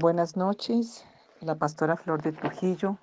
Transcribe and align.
Buenas 0.00 0.34
noches, 0.34 1.04
la 1.42 1.56
pastora 1.56 1.94
Flor 1.94 2.22
de 2.22 2.32
Trujillo 2.32 2.98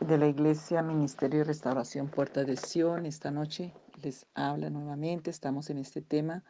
de 0.00 0.18
la 0.18 0.26
Iglesia 0.26 0.82
Ministerio 0.82 1.38
de 1.38 1.44
Restauración 1.44 2.08
Puerta 2.08 2.42
de 2.42 2.56
Sion. 2.56 3.06
Esta 3.06 3.30
noche 3.30 3.72
les 4.02 4.26
habla 4.34 4.70
nuevamente. 4.70 5.30
Estamos 5.30 5.70
en 5.70 5.78
este 5.78 6.02
tema 6.02 6.42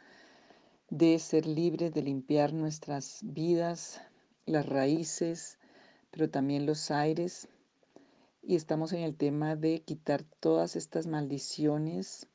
de 0.89 1.19
ser 1.19 1.45
libres, 1.45 1.93
de 1.93 2.01
limpiar 2.01 2.55
nuestras 2.55 3.19
vidas, 3.23 4.01
las 4.47 4.65
raíces, 4.65 5.59
pero 6.11 6.31
también 6.31 6.65
los 6.65 6.91
aires. 6.91 7.49
Y 8.43 8.57
estamos 8.57 8.95
en 8.95 9.03
el 9.03 9.15
tema 9.15 9.57
de 9.57 9.83
quitar 9.83 10.23
todas 10.41 10.75
estas 10.75 11.07
maldiciones, 11.07 12.29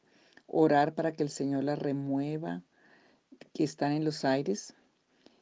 orar 0.46 0.94
para 0.94 1.12
que 1.12 1.24
el 1.24 1.30
Señor 1.30 1.64
las 1.64 1.80
remueva, 1.80 2.62
que 3.56 3.64
están 3.64 3.94
en 3.94 4.06
los 4.06 4.24
aires 4.26 4.76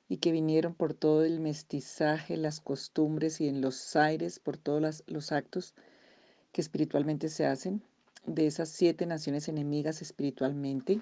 y 0.08 0.18
que 0.18 0.32
vinieron 0.32 0.74
por 0.74 0.94
todo 0.94 1.24
el 1.24 1.40
mestizaje, 1.40 2.38
las 2.38 2.60
costumbres 2.60 3.42
y 3.42 3.48
en 3.48 3.62
los 3.62 3.96
aires, 3.96 4.40
por 4.40 4.58
todos 4.58 5.04
los 5.08 5.32
actos 5.32 5.74
que 6.52 6.62
espiritualmente 6.62 7.30
se 7.30 7.46
hacen 7.46 7.82
de 8.26 8.48
esas 8.48 8.70
siete 8.70 9.06
naciones 9.06 9.48
enemigas 9.48 10.02
espiritualmente 10.02 11.00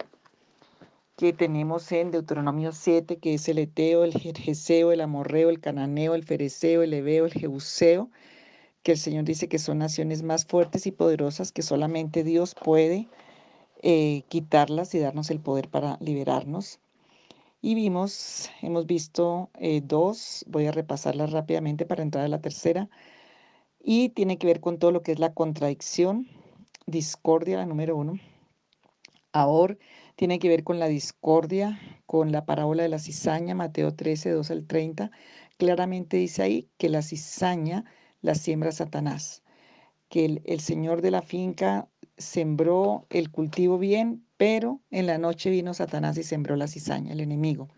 que 1.16 1.32
tenemos 1.32 1.92
en 1.92 2.12
Deuteronomio 2.12 2.72
7, 2.72 3.18
que 3.18 3.36
es 3.36 3.48
el 3.48 3.60
Eteo, 3.60 4.04
el 4.04 4.14
Jerjeseo, 4.14 4.92
el 4.92 5.02
Amorreo, 5.02 5.50
el 5.50 5.60
Cananeo, 5.60 6.16
el 6.16 6.24
Fereceo, 6.24 6.82
el 6.82 6.94
Ebeo, 6.94 7.26
el 7.26 7.34
Jebuseo, 7.34 8.10
que 8.82 8.94
el 8.94 8.98
Señor 8.98 9.24
dice 9.24 9.48
que 9.48 9.60
son 9.60 9.78
naciones 9.78 10.24
más 10.24 10.46
fuertes 10.46 10.88
y 10.88 10.92
poderosas 10.92 11.52
que 11.52 11.62
solamente 11.62 12.24
Dios 12.24 12.56
puede 12.56 13.08
eh, 13.84 14.24
quitarlas 14.28 14.96
y 14.96 15.00
darnos 15.00 15.30
el 15.30 15.40
poder 15.40 15.70
para 15.70 15.98
liberarnos. 16.02 16.80
Y 17.66 17.76
vimos, 17.76 18.50
hemos 18.62 18.86
visto 18.88 19.50
eh, 19.58 19.80
dos, 19.82 20.44
voy 20.50 20.66
a 20.66 20.74
repasarlas 20.74 21.32
rápidamente 21.32 21.86
para 21.86 22.04
entrar 22.04 22.26
a 22.26 22.28
la 22.28 22.42
tercera, 22.42 22.90
y 23.80 24.10
tiene 24.10 24.38
que 24.38 24.48
ver 24.48 24.60
con 24.60 24.80
todo 24.80 24.92
lo 24.92 25.02
que 25.02 25.14
es 25.14 25.20
la 25.20 25.34
contradicción, 25.34 26.28
discordia, 26.88 27.56
la 27.56 27.66
número 27.66 27.96
uno. 27.96 28.20
Ahora 29.32 29.78
tiene 30.18 30.40
que 30.40 30.50
ver 30.50 30.66
con 30.66 30.78
la 30.78 30.90
discordia, 30.90 31.80
con 32.06 32.34
la 32.34 32.46
parábola 32.46 32.84
de 32.84 32.90
la 32.90 33.00
cizaña, 33.00 33.56
Mateo 33.56 33.96
13, 33.96 34.32
2 34.32 34.52
al 34.52 34.68
30. 34.68 35.10
Claramente 35.56 36.18
dice 36.18 36.44
ahí 36.44 36.70
que 36.78 36.90
la 36.90 37.02
cizaña 37.02 37.86
la 38.20 38.36
siembra 38.36 38.74
Satanás, 38.74 39.42
que 40.10 40.26
el, 40.26 40.42
el 40.44 40.60
Señor 40.60 41.02
de 41.02 41.12
la 41.12 41.22
finca 41.22 41.88
sembró 42.18 43.08
el 43.10 43.32
cultivo 43.32 43.78
bien, 43.78 44.28
pero 44.44 44.82
en 44.92 45.06
la 45.06 45.18
noche 45.18 45.50
vino 45.50 45.74
Satanás 45.74 46.18
y 46.18 46.24
sembró 46.24 46.58
la 46.58 46.68
cizaña, 46.68 47.14
el 47.14 47.22
enemigo. 47.22 47.70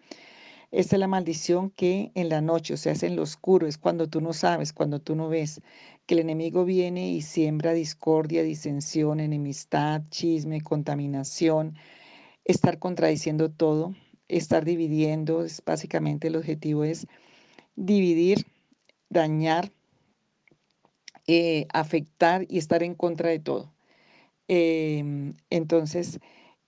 Esta 0.72 0.96
es 0.96 1.00
la 1.00 1.08
maldición 1.08 1.70
que 1.70 2.12
en 2.16 2.28
la 2.28 2.42
noche, 2.42 2.74
o 2.74 2.78
sea, 2.78 2.94
es 2.94 3.04
en 3.04 3.16
lo 3.16 3.22
oscuro, 3.22 3.68
es 3.68 3.78
cuando 3.78 4.08
tú 4.08 4.20
no 4.20 4.34
sabes, 4.34 4.74
cuando 4.74 5.00
tú 5.00 5.16
no 5.16 5.30
ves, 5.30 5.62
que 6.08 6.16
el 6.16 6.22
enemigo 6.22 6.66
viene 6.66 7.12
y 7.12 7.22
siembra 7.22 7.74
discordia, 7.74 8.42
disensión, 8.42 9.20
enemistad, 9.20 10.02
chisme, 10.10 10.60
contaminación, 10.62 11.76
estar 12.46 12.80
contradiciendo 12.80 13.52
todo, 13.52 13.94
estar 14.28 14.66
dividiendo, 14.66 15.44
es 15.44 15.62
básicamente 15.64 16.30
el 16.30 16.36
objetivo 16.36 16.84
es 16.84 17.06
dividir, 17.76 18.48
dañar, 19.12 19.72
eh, 21.28 21.68
afectar 21.72 22.48
y 22.50 22.58
estar 22.58 22.82
en 22.82 22.96
contra 22.96 23.30
de 23.30 23.38
todo. 23.38 23.72
Em, 24.48 25.36
entonces, 25.52 26.20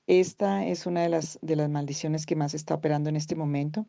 esta 0.07 0.65
es 0.65 0.85
una 0.85 1.03
de 1.03 1.09
las, 1.09 1.39
de 1.41 1.55
las 1.55 1.69
maldiciones 1.69 2.25
que 2.25 2.35
más 2.35 2.53
está 2.53 2.75
operando 2.75 3.09
en 3.09 3.15
este 3.15 3.35
momento. 3.35 3.85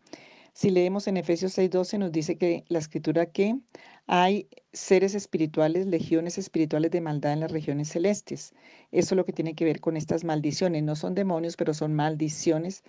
Si 0.52 0.70
leemos 0.70 1.06
en 1.06 1.16
Efesios 1.16 1.56
6:12 1.56 1.98
nos 1.98 2.12
dice 2.12 2.36
que 2.36 2.64
la 2.68 2.80
escritura 2.80 3.26
que 3.26 3.58
hay 4.06 4.48
seres 4.72 5.14
espirituales, 5.14 5.86
legiones 5.86 6.38
espirituales 6.38 6.90
de 6.90 7.00
maldad 7.00 7.32
en 7.32 7.40
las 7.40 7.52
regiones 7.52 7.88
celestes. 7.90 8.54
Eso 8.90 9.14
es 9.14 9.16
lo 9.16 9.24
que 9.24 9.32
tiene 9.32 9.54
que 9.54 9.64
ver 9.64 9.80
con 9.80 9.96
estas 9.96 10.24
maldiciones. 10.24 10.82
No 10.82 10.96
son 10.96 11.14
demonios, 11.14 11.56
pero 11.56 11.74
son 11.74 11.94
maldiciones 11.94 12.82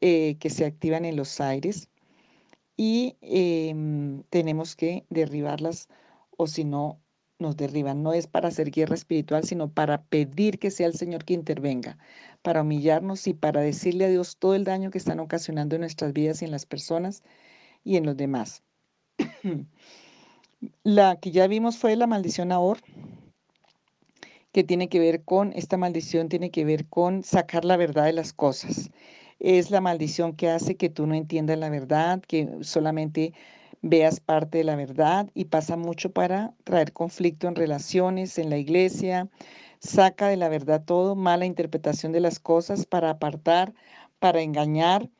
eh, 0.00 0.36
que 0.40 0.50
se 0.50 0.64
activan 0.66 1.04
en 1.04 1.16
los 1.16 1.40
aires 1.40 1.88
y 2.76 3.16
em, 3.20 4.22
tenemos 4.30 4.76
que 4.76 5.06
derribarlas 5.10 5.88
o 6.36 6.46
si 6.46 6.64
no, 6.64 7.00
nos 7.38 7.56
derriban. 7.56 8.02
No 8.02 8.12
es 8.12 8.26
para 8.26 8.48
hacer 8.48 8.70
guerra 8.70 8.94
espiritual, 8.94 9.44
sino 9.44 9.68
para 9.68 10.02
pedir 10.02 10.58
que 10.58 10.70
sea 10.70 10.86
el 10.86 10.94
Señor 10.94 11.24
que 11.24 11.34
intervenga, 11.34 11.98
para 12.42 12.62
humillarnos 12.62 13.26
y 13.26 13.34
para 13.34 13.60
decirle 13.60 14.06
a 14.06 14.08
Dios 14.08 14.36
todo 14.38 14.54
el 14.54 14.64
daño 14.64 14.90
que 14.90 14.98
están 14.98 15.20
ocasionando 15.20 15.76
en 15.76 15.80
nuestras 15.80 16.12
vidas 16.12 16.42
y 16.42 16.44
en 16.44 16.50
las 16.50 16.66
personas 16.66 17.22
y 17.84 17.96
en 17.96 18.06
los 18.06 18.16
demás. 18.16 18.62
la 20.82 21.16
que 21.16 21.30
ya 21.30 21.46
vimos 21.46 21.78
fue 21.78 21.96
la 21.96 22.06
maldición 22.06 22.52
ahora, 22.52 22.80
que 24.52 24.64
tiene 24.64 24.88
que 24.88 25.00
ver 25.00 25.22
con, 25.22 25.52
esta 25.54 25.76
maldición 25.76 26.28
tiene 26.28 26.50
que 26.50 26.64
ver 26.64 26.86
con 26.86 27.22
sacar 27.22 27.64
la 27.64 27.76
verdad 27.76 28.04
de 28.04 28.12
las 28.12 28.32
cosas. 28.32 28.90
Es 29.40 29.70
la 29.70 29.80
maldición 29.80 30.34
que 30.36 30.48
hace 30.48 30.76
que 30.76 30.88
tú 30.88 31.06
no 31.06 31.14
entiendas 31.14 31.58
la 31.58 31.70
verdad, 31.70 32.22
que 32.22 32.48
solamente 32.60 33.34
veas 33.86 34.18
parte 34.18 34.58
de 34.58 34.64
la 34.64 34.76
verdad 34.76 35.30
y 35.34 35.44
pasa 35.44 35.76
mucho 35.76 36.10
para 36.10 36.54
traer 36.64 36.94
conflicto 36.94 37.48
en 37.48 37.54
relaciones, 37.54 38.38
en 38.38 38.48
la 38.48 38.56
iglesia, 38.56 39.28
saca 39.78 40.28
de 40.28 40.38
la 40.38 40.48
verdad 40.48 40.82
todo, 40.84 41.14
mala 41.14 41.44
interpretación 41.44 42.10
de 42.12 42.20
las 42.20 42.40
cosas 42.40 42.86
para 42.86 43.10
apartar, 43.10 43.74
para 44.18 44.40
engañar, 44.40 45.10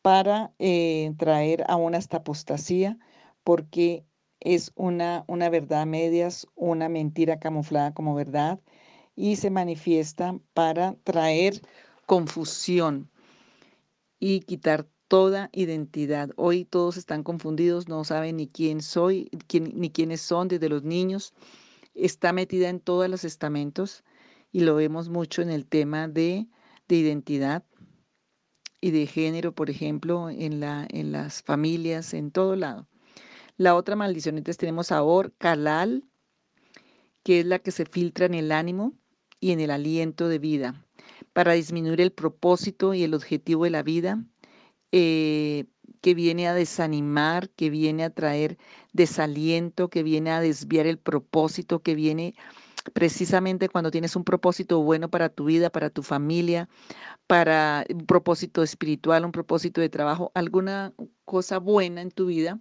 para 0.00 0.50
eh, 0.58 1.12
traer 1.18 1.64
a 1.68 1.76
una 1.76 1.98
hasta 1.98 2.18
apostasía, 2.18 2.98
porque 3.44 4.06
es 4.40 4.72
una, 4.76 5.24
una 5.26 5.50
verdad 5.50 5.82
a 5.82 5.86
medias, 5.86 6.46
una 6.54 6.88
mentira 6.88 7.38
camuflada 7.38 7.92
como 7.92 8.14
verdad 8.14 8.58
y 9.14 9.36
se 9.36 9.50
manifiesta 9.50 10.38
para 10.54 10.94
traer 11.04 11.60
confusión 12.06 13.10
y 14.18 14.40
quitar 14.40 14.86
toda 15.08 15.50
identidad. 15.52 16.30
Hoy 16.36 16.64
todos 16.64 16.96
están 16.96 17.22
confundidos, 17.22 17.88
no 17.88 18.04
saben 18.04 18.36
ni 18.36 18.48
quién 18.48 18.80
soy, 18.82 19.30
ni 19.52 19.90
quiénes 19.90 20.20
son 20.20 20.48
desde 20.48 20.68
los 20.68 20.82
niños. 20.82 21.32
Está 21.94 22.32
metida 22.32 22.68
en 22.68 22.80
todos 22.80 23.08
los 23.08 23.24
estamentos 23.24 24.04
y 24.52 24.60
lo 24.60 24.74
vemos 24.74 25.08
mucho 25.08 25.42
en 25.42 25.50
el 25.50 25.66
tema 25.66 26.08
de, 26.08 26.46
de 26.88 26.96
identidad 26.96 27.64
y 28.80 28.90
de 28.90 29.06
género, 29.06 29.52
por 29.52 29.70
ejemplo, 29.70 30.28
en, 30.30 30.60
la, 30.60 30.86
en 30.90 31.12
las 31.12 31.42
familias, 31.42 32.12
en 32.14 32.30
todo 32.30 32.56
lado. 32.56 32.88
La 33.56 33.74
otra 33.74 33.96
maldición, 33.96 34.36
entonces 34.36 34.58
tenemos 34.58 34.92
ahora 34.92 35.30
Kalal, 35.38 36.04
que 37.22 37.40
es 37.40 37.46
la 37.46 37.58
que 37.58 37.70
se 37.70 37.86
filtra 37.86 38.26
en 38.26 38.34
el 38.34 38.52
ánimo 38.52 38.92
y 39.40 39.52
en 39.52 39.60
el 39.60 39.70
aliento 39.70 40.28
de 40.28 40.38
vida, 40.38 40.84
para 41.32 41.54
disminuir 41.54 42.00
el 42.00 42.12
propósito 42.12 42.92
y 42.94 43.02
el 43.02 43.14
objetivo 43.14 43.64
de 43.64 43.70
la 43.70 43.82
vida 43.82 44.24
eh, 44.92 45.66
que 46.00 46.14
viene 46.14 46.48
a 46.48 46.54
desanimar, 46.54 47.50
que 47.50 47.70
viene 47.70 48.04
a 48.04 48.10
traer 48.10 48.58
desaliento, 48.92 49.88
que 49.88 50.02
viene 50.02 50.30
a 50.30 50.40
desviar 50.40 50.86
el 50.86 50.98
propósito, 50.98 51.82
que 51.82 51.94
viene 51.94 52.34
precisamente 52.92 53.68
cuando 53.68 53.90
tienes 53.90 54.16
un 54.16 54.24
propósito 54.24 54.80
bueno 54.82 55.10
para 55.10 55.28
tu 55.28 55.46
vida, 55.46 55.70
para 55.70 55.90
tu 55.90 56.02
familia, 56.02 56.68
para 57.26 57.84
un 57.92 58.06
propósito 58.06 58.62
espiritual, 58.62 59.24
un 59.24 59.32
propósito 59.32 59.80
de 59.80 59.88
trabajo, 59.88 60.30
alguna 60.34 60.94
cosa 61.24 61.58
buena 61.58 62.02
en 62.02 62.10
tu 62.10 62.26
vida 62.26 62.60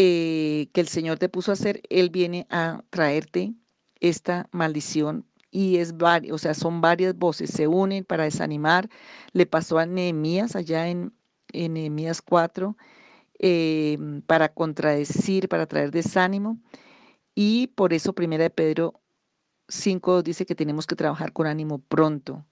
eh, 0.00 0.68
que 0.72 0.80
el 0.80 0.88
Señor 0.88 1.18
te 1.18 1.28
puso 1.28 1.50
a 1.50 1.54
hacer, 1.54 1.82
Él 1.88 2.10
viene 2.10 2.46
a 2.50 2.84
traerte 2.90 3.54
esta 4.00 4.48
maldición 4.52 5.26
y 5.50 5.78
es 5.78 5.94
o 6.32 6.38
sea, 6.38 6.54
son 6.54 6.80
varias 6.80 7.16
voces, 7.16 7.50
se 7.50 7.66
unen 7.66 8.04
para 8.04 8.24
desanimar. 8.24 8.88
Le 9.32 9.46
pasó 9.46 9.78
a 9.78 9.86
Nehemías 9.86 10.56
allá 10.56 10.88
en, 10.88 11.12
en 11.52 11.74
Nehemías 11.74 12.22
4 12.22 12.76
em, 13.38 14.22
para 14.22 14.52
contradecir, 14.52 15.48
para 15.48 15.66
traer 15.66 15.90
desánimo. 15.90 16.58
Y 17.34 17.68
por 17.68 17.92
eso 17.92 18.14
Primera 18.14 18.44
de 18.44 18.50
Pedro 18.50 19.00
5 19.68 20.22
dice 20.22 20.46
que 20.46 20.54
tenemos 20.54 20.86
que 20.86 20.96
trabajar 20.96 21.32
con 21.32 21.46
ánimo 21.46 21.78
pronto 21.78 22.46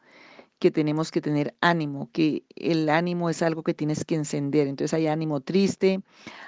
que 0.59 0.71
tenemos 0.71 1.11
que 1.11 1.21
tener 1.21 1.55
ánimo, 1.61 2.09
que 2.13 2.45
el 2.57 2.89
ánimo 2.89 3.29
es 3.29 3.43
algo 3.43 3.63
que 3.63 3.75
tienes 3.75 4.05
que 4.05 4.15
encender. 4.15 4.67
Entonces 4.67 4.95
hay 4.95 5.07
ánimo 5.07 5.41
triste, 5.41 6.01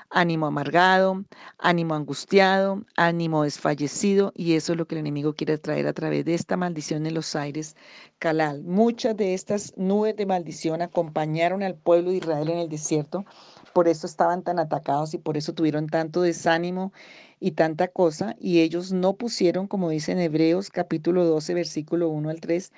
ánimo 0.09 0.47
amargado, 0.47 1.25
ánimo 1.59 1.95
angustiado, 1.95 2.85
ánimo 2.97 3.43
desfallecido 3.43 4.33
y 4.35 4.55
eso 4.55 4.73
es 4.73 4.79
lo 4.79 4.87
que 4.87 4.95
el 4.95 5.01
enemigo 5.01 5.35
quiere 5.35 5.59
traer 5.59 5.87
a 5.87 5.93
través 5.93 6.25
de 6.25 6.35
esta 6.35 6.57
maldición 6.57 7.07
en 7.07 7.15
los 7.15 7.37
aires 7.37 7.77
calal. 8.19 8.65
Muchas 8.65 9.17
de 9.17 9.35
estas 9.35 9.75
nubes 9.77 10.17
de 10.17 10.27
maldición 10.27 10.81
acompañaron 10.81 11.63
al 11.63 11.75
pueblo 11.75 12.11
de 12.11 12.17
Israel 12.17 12.49
en 12.49 12.59
el 12.59 12.69
desierto, 12.69 13.27
por 13.75 13.89
eso 13.89 14.07
estaban 14.07 14.43
tan 14.43 14.59
atacados 14.59 15.13
y 15.15 15.19
por 15.19 15.37
eso 15.37 15.53
tuvieron 15.53 15.87
tanto 15.87 16.23
desánimo 16.23 16.93
y 17.41 17.53
tanta 17.53 17.89
cosa, 17.89 18.37
y 18.41 18.61
ellos 18.61 18.93
no 18.93 19.15
pusieron, 19.15 19.67
como 19.67 19.91
dice 19.91 20.13
en 20.13 20.19
Hebreos 20.19 20.71
capítulo 20.71 21.25
12, 21.25 21.55
versículo 21.55 22.09
1 22.09 22.31
al 22.31 22.41
3, 22.41 22.73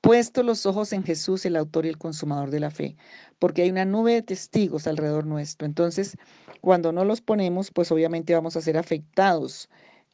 puesto 0.00 0.42
los 0.42 0.64
ojos 0.66 0.92
en 0.92 1.02
Jesús, 1.04 1.44
el 1.44 1.56
autor 1.56 1.86
y 1.86 1.88
el 1.88 1.98
consumador 1.98 2.50
de 2.50 2.60
la 2.60 2.70
fe, 2.70 2.96
porque 3.38 3.62
hay 3.62 3.70
una 3.70 3.84
nube 3.84 4.14
de 4.14 4.22
testigos 4.22 4.86
alrededor 4.86 5.26
nuestro. 5.26 5.66
Entonces, 5.66 6.16
cuando 6.60 6.92
no 6.92 7.04
los 7.04 7.20
ponemos, 7.20 7.70
pues 7.70 7.90
obviamente 7.92 8.34
vamos 8.34 8.56
a 8.56 8.60
ser 8.60 8.78
afectados. 8.78 9.68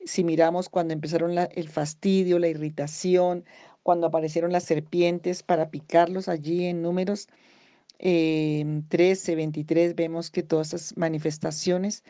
Si 0.05 0.25
miramos 0.25 0.69
cuando 0.69 0.93
empezaron 0.93 1.37
el 1.38 1.69
fastidio, 1.69 2.38
la 2.38 2.49
irritación, 2.49 3.44
cuando 3.82 4.06
aparecieron 4.06 4.52
las 4.52 4.64
serpientes 4.64 5.43
para 5.43 5.70
picarlos 5.70 6.29
allí 6.29 6.67
en 6.67 6.82
números 6.82 7.29
13, 7.99 9.35
23, 9.37 9.94
vemos 9.94 10.31
que 10.31 10.43
todas 10.43 10.75
esas 10.75 10.96
manifestaciones 10.96 12.02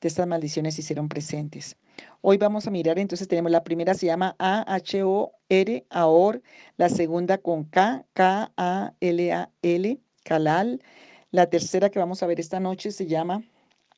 de 0.00 0.08
estas 0.08 0.26
maldiciones 0.26 0.78
hicieron 0.78 1.08
presentes. 1.08 1.76
Hoy 2.20 2.36
vamos 2.38 2.66
a 2.66 2.70
mirar, 2.70 2.98
entonces 2.98 3.28
tenemos 3.28 3.50
la 3.50 3.64
primera 3.64 3.94
se 3.94 4.06
llama 4.06 4.36
A-H-O-R, 4.38 5.86
Aor, 5.90 6.42
la 6.76 6.88
segunda 6.88 7.38
con 7.38 7.64
K, 7.64 8.04
K-A-L-A-L, 8.12 10.00
Kalal. 10.24 10.82
La 11.30 11.50
tercera 11.50 11.90
que 11.90 11.98
vamos 11.98 12.22
a 12.22 12.26
ver 12.26 12.40
esta 12.40 12.60
noche 12.60 12.92
se 12.92 13.06
llama 13.06 13.42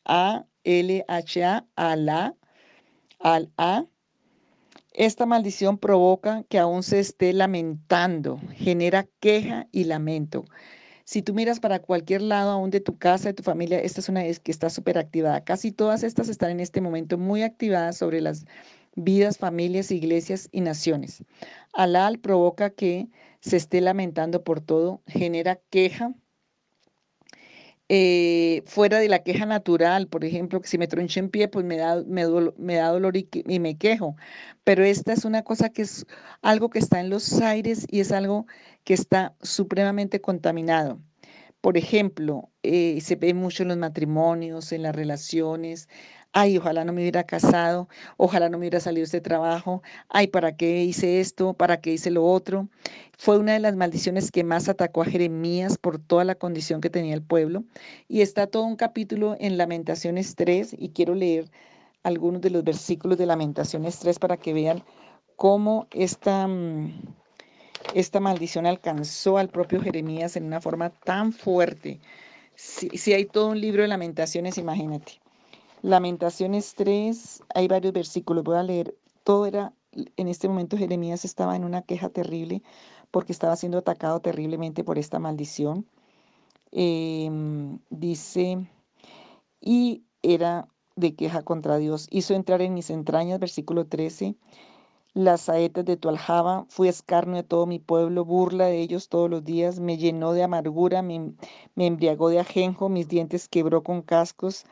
A-L-H-A, 0.05 1.67
Alá, 1.77 2.35
Al-A. 3.19 3.87
Esta 4.93 5.27
maldición 5.27 5.79
provoca 5.79 6.45
que 6.49 6.59
aún 6.59 6.83
se 6.83 6.99
esté 6.99 7.33
lamentando, 7.33 8.41
genera 8.55 9.07
queja 9.21 9.69
y 9.71 9.85
lamento. 9.85 10.45
Si 11.11 11.23
tú 11.23 11.35
miras 11.35 11.59
para 11.59 11.83
cualquier 11.83 12.23
lado, 12.23 12.53
aún 12.53 12.71
de 12.71 12.79
tu 12.79 12.97
casa, 12.97 13.31
de 13.31 13.35
tu 13.35 13.43
familia, 13.43 13.81
esta 13.81 13.99
es 13.99 14.09
una 14.09 14.23
que 14.23 14.53
está 14.53 14.71
súper 14.71 14.97
activada. 14.97 15.43
Casi 15.43 15.73
todas 15.73 16.05
estas 16.05 16.29
están 16.29 16.53
en 16.53 16.61
este 16.61 16.81
momento 16.81 17.19
muy 17.19 17.43
activadas 17.43 17.97
sobre 17.97 18.21
las 18.21 18.47
vidas, 18.95 19.37
familias, 19.37 19.91
iglesias 19.91 20.49
y 20.53 20.61
naciones. 20.61 21.25
Alal 21.73 22.21
provoca 22.21 22.71
que 22.71 23.09
se 23.41 23.57
esté 23.57 23.81
lamentando 23.81 24.45
por 24.45 24.61
todo, 24.61 25.03
genera 25.09 25.59
queja, 25.71 26.15
eh, 27.93 28.63
fuera 28.67 29.01
de 29.01 29.09
la 29.09 29.25
queja 29.25 29.47
natural, 29.47 30.07
por 30.07 30.25
ejemplo, 30.25 30.61
que 30.61 30.69
si 30.69 30.79
me 30.79 30.87
tronché 30.87 31.19
en 31.19 31.29
pie, 31.29 31.49
pues 31.49 31.65
me 31.67 31.77
da, 31.77 32.05
me, 32.07 32.23
da 32.77 32.89
dolor 32.89 33.17
y, 33.17 33.29
me 33.59 33.79
quejo. 33.79 34.15
Pero 34.63 34.85
esta 34.85 35.13
es 35.13 35.25
una 35.25 35.43
cosa 35.43 35.71
que 35.71 35.83
es 35.83 36.07
algo 36.41 36.71
que 36.71 36.79
está 36.79 37.01
en 37.01 37.11
los 37.11 37.41
aires 37.41 37.87
y 37.91 37.99
es 37.99 38.13
algo 38.13 38.47
que 38.85 38.95
está 38.95 39.35
supremamente 39.43 40.21
contaminado. 40.21 41.01
Por 41.61 41.77
ejemplo, 41.77 42.51
eh, 42.63 43.01
se 43.01 43.17
ve 43.17 43.35
mucho 43.35 43.65
en 43.65 43.71
los 43.71 43.79
matrimonios, 43.79 44.71
en 44.71 44.83
las 44.85 44.95
relaciones, 44.95 45.89
ay, 46.33 46.59
ojalá 46.59 46.85
no 46.85 46.93
me 46.93 47.03
hubiera 47.03 47.25
casado, 47.25 47.89
ojalá 48.17 48.49
no 48.49 48.59
me 48.59 48.63
hubiera 48.63 48.81
salido 48.81 49.05
este 49.05 49.21
trabajo, 49.21 49.83
ay, 50.09 50.29
¿para 50.29 50.57
qué 50.57 50.85
hice 50.85 51.21
esto? 51.21 51.55
¿Para 51.55 51.81
qué 51.81 51.93
hice 51.93 52.11
lo 52.11 52.25
otro? 52.25 52.69
Fue 53.19 53.39
una 53.39 53.53
de 53.55 53.61
las 53.61 53.77
maldiciones 53.77 54.31
que 54.31 54.45
más 54.45 54.69
atacó 54.69 55.03
a 55.03 55.07
Jeremías 55.07 55.79
por 55.79 55.99
toda 55.99 56.25
la 56.25 56.37
condición 56.37 56.81
que 56.81 56.91
tenía 56.91 57.15
el 57.15 57.23
pueblo. 57.23 57.65
Y 58.09 58.23
está 58.23 58.47
todo 58.47 58.65
un 58.65 58.77
capítulo 58.77 59.37
en 59.41 59.59
Lamentaciones 59.59 60.37
3 60.37 60.77
y 60.79 60.91
quiero 60.91 61.15
leer 61.15 61.51
algunos 62.03 62.41
de 62.41 62.51
los 62.51 62.65
versículos 62.65 63.19
de 63.19 63.27
Lamentaciones 63.27 63.99
3 63.99 64.19
para 64.19 64.37
que 64.39 64.55
vean 64.55 64.85
cómo 65.37 65.87
esta, 65.93 66.47
mm, 66.47 67.03
esta 67.95 68.21
maldición 68.21 68.67
alcanzó 68.67 69.39
al 69.39 69.49
propio 69.51 69.81
Jeremías 69.83 70.37
en 70.37 70.45
una 70.45 70.61
forma 70.61 70.91
tan 70.91 71.33
fuerte. 71.33 72.01
Si, 72.55 72.89
si 72.91 73.13
hay 73.15 73.27
todo 73.27 73.49
un 73.49 73.61
libro 73.61 73.83
de 73.83 73.89
lamentaciones, 73.89 74.59
imagínate. 74.59 75.21
Lamentaciones 75.83 76.75
3, 76.75 77.43
hay 77.55 77.69
varios 77.69 77.93
versículos, 77.93 78.45
voy 78.45 78.57
a 78.57 78.63
leer. 78.63 78.97
Todo 79.25 79.47
era, 79.47 79.73
en 80.17 80.29
este 80.29 80.49
momento 80.49 80.77
Jeremías 80.77 81.25
estaba 81.25 81.57
en 81.57 81.65
una 81.65 81.83
queja 81.83 82.11
terrible 82.11 82.63
porque 83.11 83.33
estaba 83.33 83.57
siendo 83.57 83.79
atacado 83.79 84.21
terriblemente 84.21 84.85
por 84.85 84.99
esta 84.99 85.19
maldición. 85.19 85.87
Em, 86.73 87.79
dice, 87.91 88.67
y 89.61 90.05
era 90.23 90.69
de 90.97 91.15
queja 91.15 91.43
contra 91.43 91.79
Dios. 91.79 92.09
Hizo 92.11 92.35
entrar 92.35 92.61
en 92.63 92.75
mis 92.75 92.91
entrañas, 92.91 93.41
versículo 93.41 93.87
13, 93.87 94.37
las 95.15 95.43
saetas 95.43 95.85
de 95.85 95.97
tu 95.97 96.09
aljaba, 96.09 96.67
fui 96.69 96.89
escarnio 96.89 97.37
de 97.37 97.43
todo 97.43 97.67
mi 97.67 97.79
pueblo, 97.79 98.25
burla 98.25 98.67
de 98.67 98.81
ellos 98.81 99.09
todos 99.09 99.29
los 99.31 99.45
días, 99.45 99.81
me 99.81 99.97
llenó 99.97 100.33
de 100.33 100.43
amargura, 100.43 101.03
me, 101.03 101.33
me 101.75 101.87
embriagó 101.87 102.29
de 102.29 102.41
ajenjo, 102.41 102.89
mis 102.89 103.09
dientes 103.09 103.49
quebró 103.49 103.83
con 103.83 104.03
cascos, 104.03 104.65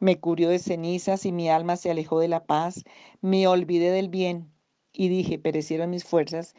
me 0.00 0.18
cubrió 0.18 0.48
de 0.48 0.58
cenizas 0.58 1.26
y 1.26 1.32
mi 1.32 1.48
alma 1.48 1.76
se 1.76 1.90
alejó 1.90 2.18
de 2.18 2.28
la 2.28 2.44
paz, 2.44 2.84
me 3.20 3.46
olvidé 3.46 3.90
del 3.90 4.08
bien 4.08 4.52
y 4.92 5.08
dije, 5.08 5.38
perecieron 5.38 5.90
mis 5.90 6.04
fuerzas 6.04 6.54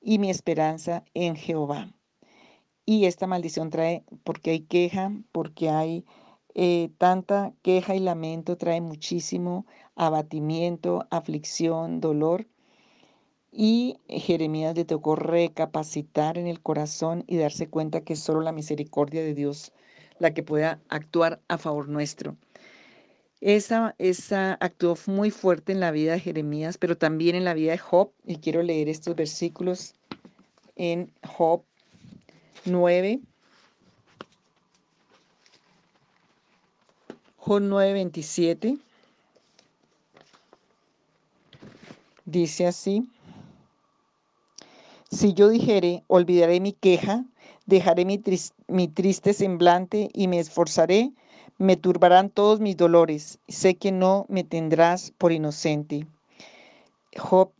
y 0.00 0.18
mi 0.18 0.30
esperanza 0.30 1.04
en 1.14 1.36
Jehová. 1.36 1.92
Y 2.84 3.04
esta 3.04 3.26
maldición 3.26 3.70
trae, 3.70 4.04
porque 4.24 4.50
hay 4.50 4.60
queja, 4.60 5.12
porque 5.32 5.68
hay 5.68 6.06
eh, 6.54 6.90
tanta 6.98 7.52
queja 7.62 7.94
y 7.94 8.00
lamento, 8.00 8.56
trae 8.56 8.80
muchísimo 8.80 9.66
abatimiento, 9.94 11.06
aflicción, 11.10 12.00
dolor. 12.00 12.46
Y 13.50 13.96
Jeremías 14.08 14.76
le 14.76 14.84
tocó 14.84 15.16
recapacitar 15.16 16.38
en 16.38 16.46
el 16.46 16.60
corazón 16.60 17.24
y 17.26 17.36
darse 17.36 17.68
cuenta 17.68 18.02
que 18.02 18.12
es 18.12 18.20
solo 18.20 18.40
la 18.40 18.52
misericordia 18.52 19.22
de 19.22 19.34
Dios 19.34 19.72
la 20.18 20.34
que 20.34 20.42
pueda 20.42 20.80
actuar 20.88 21.40
a 21.48 21.58
favor 21.58 21.88
nuestro. 21.88 22.36
Esa, 23.40 23.94
esa 23.98 24.54
actuó 24.54 24.96
muy 25.06 25.30
fuerte 25.30 25.72
en 25.72 25.80
la 25.80 25.92
vida 25.92 26.12
de 26.12 26.20
Jeremías, 26.20 26.76
pero 26.76 26.98
también 26.98 27.36
en 27.36 27.44
la 27.44 27.54
vida 27.54 27.72
de 27.72 27.78
Job. 27.78 28.10
Y 28.26 28.38
quiero 28.38 28.62
leer 28.62 28.88
estos 28.88 29.14
versículos 29.14 29.94
en 30.74 31.12
Job 31.24 31.62
9. 32.64 33.20
Job 37.36 37.60
9, 37.62 37.92
27. 37.92 38.76
Dice 42.24 42.66
así. 42.66 43.08
Si 45.10 45.32
yo 45.32 45.48
dijere, 45.48 46.04
olvidaré 46.06 46.60
mi 46.60 46.72
queja, 46.74 47.24
dejaré 47.64 48.04
mi, 48.04 48.88
triste 48.88 49.32
semblante 49.32 50.10
y 50.12 50.28
me 50.28 50.38
esforzaré, 50.38 51.12
me 51.56 51.76
turbarán 51.76 52.28
todos 52.28 52.60
mis 52.60 52.76
dolores. 52.76 53.38
Sé 53.48 53.76
que 53.76 53.90
no 53.90 54.26
me 54.28 54.44
tendrás 54.44 55.12
por 55.16 55.32
inocente. 55.32 56.06
Job 57.16 57.52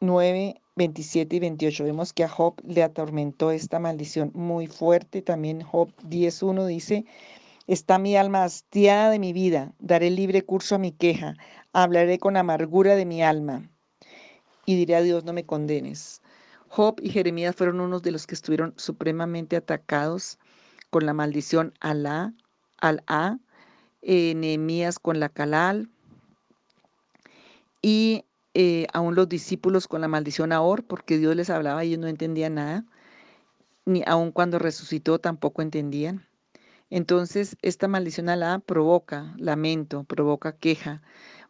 9, 0.00 0.58
27 0.76 1.36
y 1.36 1.38
28. 1.40 1.84
Vemos 1.84 2.14
que 2.14 2.24
a 2.24 2.30
Job 2.30 2.54
le 2.66 2.82
atormentó 2.82 3.50
esta 3.50 3.78
maldición 3.78 4.30
muy 4.32 4.66
fuerte. 4.66 5.20
También 5.20 5.60
Job 5.60 5.90
10.1 6.08 6.64
dice, 6.66 7.04
está 7.66 7.98
mi 7.98 8.16
alma 8.16 8.42
hastiada 8.42 9.10
de 9.10 9.18
mi 9.18 9.34
vida, 9.34 9.74
daré 9.80 10.08
libre 10.08 10.40
curso 10.40 10.76
a 10.76 10.78
mi 10.78 10.92
queja, 10.92 11.34
hablaré 11.74 12.18
con 12.18 12.38
amargura 12.38 12.96
de 12.96 13.04
mi 13.04 13.22
alma 13.22 13.68
y 14.64 14.76
diré 14.76 14.96
a 14.96 15.02
Dios, 15.02 15.24
no 15.24 15.34
me 15.34 15.44
condenes. 15.44 16.22
Job 16.74 16.96
y 17.00 17.10
Jeremías 17.10 17.54
fueron 17.54 17.78
unos 17.78 18.02
de 18.02 18.10
los 18.10 18.26
que 18.26 18.34
estuvieron 18.34 18.74
supremamente 18.76 19.54
atacados 19.54 20.40
con 20.90 21.06
la 21.06 21.14
maldición 21.14 21.72
Alá, 21.78 22.34
Al-A, 22.78 23.38
eh, 24.02 24.34
Nehemías 24.34 24.98
con 24.98 25.20
la 25.20 25.28
Calal 25.28 25.88
y 27.80 28.24
eh, 28.54 28.88
aún 28.92 29.14
los 29.14 29.28
discípulos 29.28 29.86
con 29.86 30.00
la 30.00 30.08
maldición 30.08 30.50
Ahor, 30.50 30.82
porque 30.82 31.16
Dios 31.16 31.36
les 31.36 31.48
hablaba 31.48 31.84
y 31.84 31.90
ellos 31.90 32.00
no 32.00 32.08
entendían 32.08 32.56
nada, 32.56 32.84
ni 33.84 34.02
aun 34.04 34.32
cuando 34.32 34.58
resucitó 34.58 35.20
tampoco 35.20 35.62
entendían. 35.62 36.26
Entonces, 36.90 37.56
esta 37.62 37.86
maldición 37.86 38.28
Alá 38.28 38.58
provoca 38.58 39.32
lamento, 39.38 40.02
provoca 40.02 40.56
queja, 40.56 41.02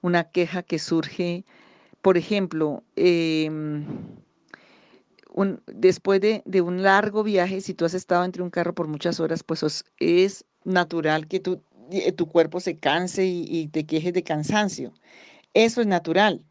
una 0.03 0.25
queja 0.25 0.63
que 0.63 0.79
surge, 0.79 1.47
por 2.03 2.19
ejemplo, 2.19 2.83
em, 5.35 5.59
después 5.67 6.21
de, 6.21 6.43
un 6.63 6.83
largo 6.83 7.23
viaje, 7.23 7.61
si 7.61 7.75
tú 7.75 7.85
has 7.85 7.95
estado 7.95 8.25
entre 8.25 8.43
un 8.43 8.51
carro 8.51 8.75
por 8.75 8.89
muchas 8.89 9.21
horas, 9.21 9.43
pues 9.43 9.85
es 9.99 10.45
natural 10.65 11.27
que 11.29 11.41
tu, 11.41 11.63
eh, 11.91 12.13
tu 12.13 12.27
cuerpo 12.29 12.61
se 12.61 12.79
canse 12.79 13.25
y, 13.27 13.47
y 13.49 13.69
te 13.69 13.87
quejes 13.87 14.13
de 14.13 14.23
cansancio. 14.23 14.93
Eso 15.55 15.81
es 15.81 15.87
natural. 15.87 16.45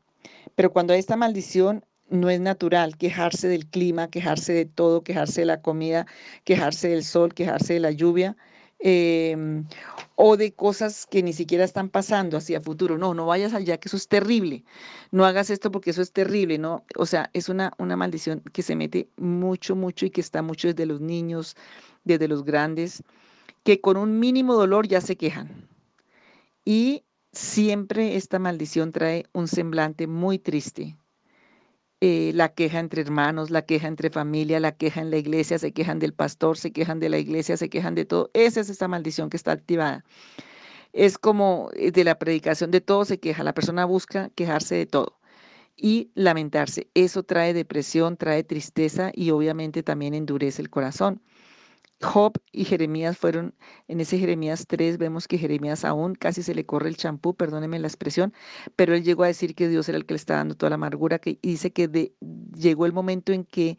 Pero 0.55 0.71
cuando 0.71 0.93
hay 0.93 0.99
esta 0.99 1.17
maldición, 1.17 1.83
no 2.09 2.29
es 2.29 2.39
natural 2.39 2.97
quejarse 2.97 3.47
del 3.47 3.67
clima, 3.67 4.09
quejarse 4.09 4.53
de 4.53 4.65
todo, 4.65 5.03
quejarse 5.03 5.41
de 5.41 5.45
la 5.47 5.61
comida, 5.61 6.05
quejarse 6.43 6.89
del 6.89 7.03
sol, 7.03 7.33
quejarse 7.33 7.73
de 7.73 7.79
la 7.79 7.91
lluvia. 7.91 8.37
Em, 8.85 9.63
o 10.15 10.35
de 10.35 10.51
cosas 10.53 11.05
que 11.05 11.23
ni 11.23 11.31
siquiera 11.31 11.63
están 11.63 11.87
pasando 11.87 12.35
hacia 12.35 12.59
futuro. 12.59 12.97
No, 12.97 13.13
no 13.13 13.25
vayas 13.25 13.53
allá, 13.53 13.77
que 13.77 13.87
eso 13.87 13.95
es 13.95 14.09
terrible. 14.09 14.65
No 15.11 15.23
hagas 15.25 15.49
esto 15.49 15.71
porque 15.71 15.91
eso 15.91 16.01
es 16.01 16.11
terrible, 16.11 16.57
¿no? 16.57 16.83
O 16.97 17.05
sea, 17.05 17.29
es 17.31 17.47
una, 17.47 17.71
una 17.77 17.95
maldición 17.95 18.41
que 18.51 18.61
se 18.61 18.75
mete 18.75 19.07
mucho, 19.15 19.77
mucho 19.77 20.05
y 20.05 20.09
que 20.11 20.19
está 20.19 20.41
mucho 20.41 20.67
desde 20.67 20.85
los 20.85 20.99
niños, 20.99 21.55
desde 22.03 22.27
los 22.27 22.43
grandes, 22.43 23.03
que 23.63 23.79
con 23.79 23.95
un 23.95 24.19
mínimo 24.19 24.53
dolor 24.53 24.85
ya 24.85 24.99
se 24.99 25.15
quejan. 25.15 25.69
Y 26.65 27.03
siempre 27.31 28.17
esta 28.17 28.37
maldición 28.37 28.91
trae 28.91 29.27
un 29.31 29.47
semblante 29.47 30.07
muy 30.07 30.39
triste. 30.39 30.97
Eh, 32.05 32.33
la 32.33 32.49
queja 32.49 32.79
entre 32.79 33.01
hermanos, 33.01 33.49
la 33.49 33.61
queja 33.61 33.87
entre 33.87 34.09
familia, 34.09 34.59
la 34.59 34.73
queja 34.75 34.99
en 34.99 35.09
la 35.09 35.15
iglesia, 35.15 35.57
se 35.57 35.71
quejan 35.71 35.99
del 35.99 36.13
pastor, 36.13 36.57
se 36.57 36.73
quejan 36.73 36.99
de 36.99 37.07
la 37.07 37.17
iglesia, 37.17 37.55
se 37.55 37.69
quejan 37.69 37.95
de 37.95 38.03
todo. 38.03 38.29
Esa 38.33 38.59
es 38.59 38.69
esta 38.69 38.89
maldición 38.89 39.29
que 39.29 39.37
está 39.37 39.53
activada. 39.53 40.03
Es 40.91 41.17
como 41.17 41.69
eh, 41.75 41.91
de 41.91 42.03
la 42.03 42.19
predicación 42.19 42.71
de 42.71 42.81
todo 42.81 43.05
se 43.05 43.19
queja. 43.21 43.43
La 43.45 43.53
persona 43.53 43.85
busca 43.85 44.29
quejarse 44.35 44.75
de 44.75 44.85
todo 44.85 45.17
y 45.77 46.11
lamentarse. 46.15 46.89
Eso 46.93 47.23
trae 47.23 47.53
depresión, 47.53 48.17
trae 48.17 48.43
tristeza 48.43 49.11
y 49.13 49.31
obviamente 49.31 49.81
también 49.81 50.13
endurece 50.13 50.61
el 50.61 50.69
corazón. 50.69 51.21
Job 52.03 52.33
y 52.51 52.65
Jeremías 52.65 53.17
fueron, 53.17 53.55
en 53.87 54.01
ese 54.01 54.19
Jeremías 54.19 54.65
3 54.67 54.97
vemos 54.97 55.27
que 55.27 55.37
Jeremías 55.37 55.85
aún 55.85 56.15
casi 56.15 56.43
se 56.43 56.53
le 56.53 56.65
corre 56.65 56.89
el 56.89 56.97
champú, 56.97 57.33
perdóneme 57.33 57.79
la 57.79 57.87
expresión, 57.87 58.33
pero 58.75 58.93
él 58.93 59.03
llegó 59.03 59.23
a 59.23 59.27
decir 59.27 59.55
que 59.55 59.69
Dios 59.69 59.89
era 59.89 59.97
el 59.97 60.05
que 60.05 60.13
le 60.13 60.17
está 60.17 60.35
dando 60.35 60.55
toda 60.55 60.69
la 60.69 60.75
amargura, 60.75 61.19
que 61.19 61.39
dice 61.41 61.71
que 61.71 62.13
llegó 62.55 62.85
el 62.85 62.93
momento 62.93 63.31
en 63.31 63.45
que 63.45 63.77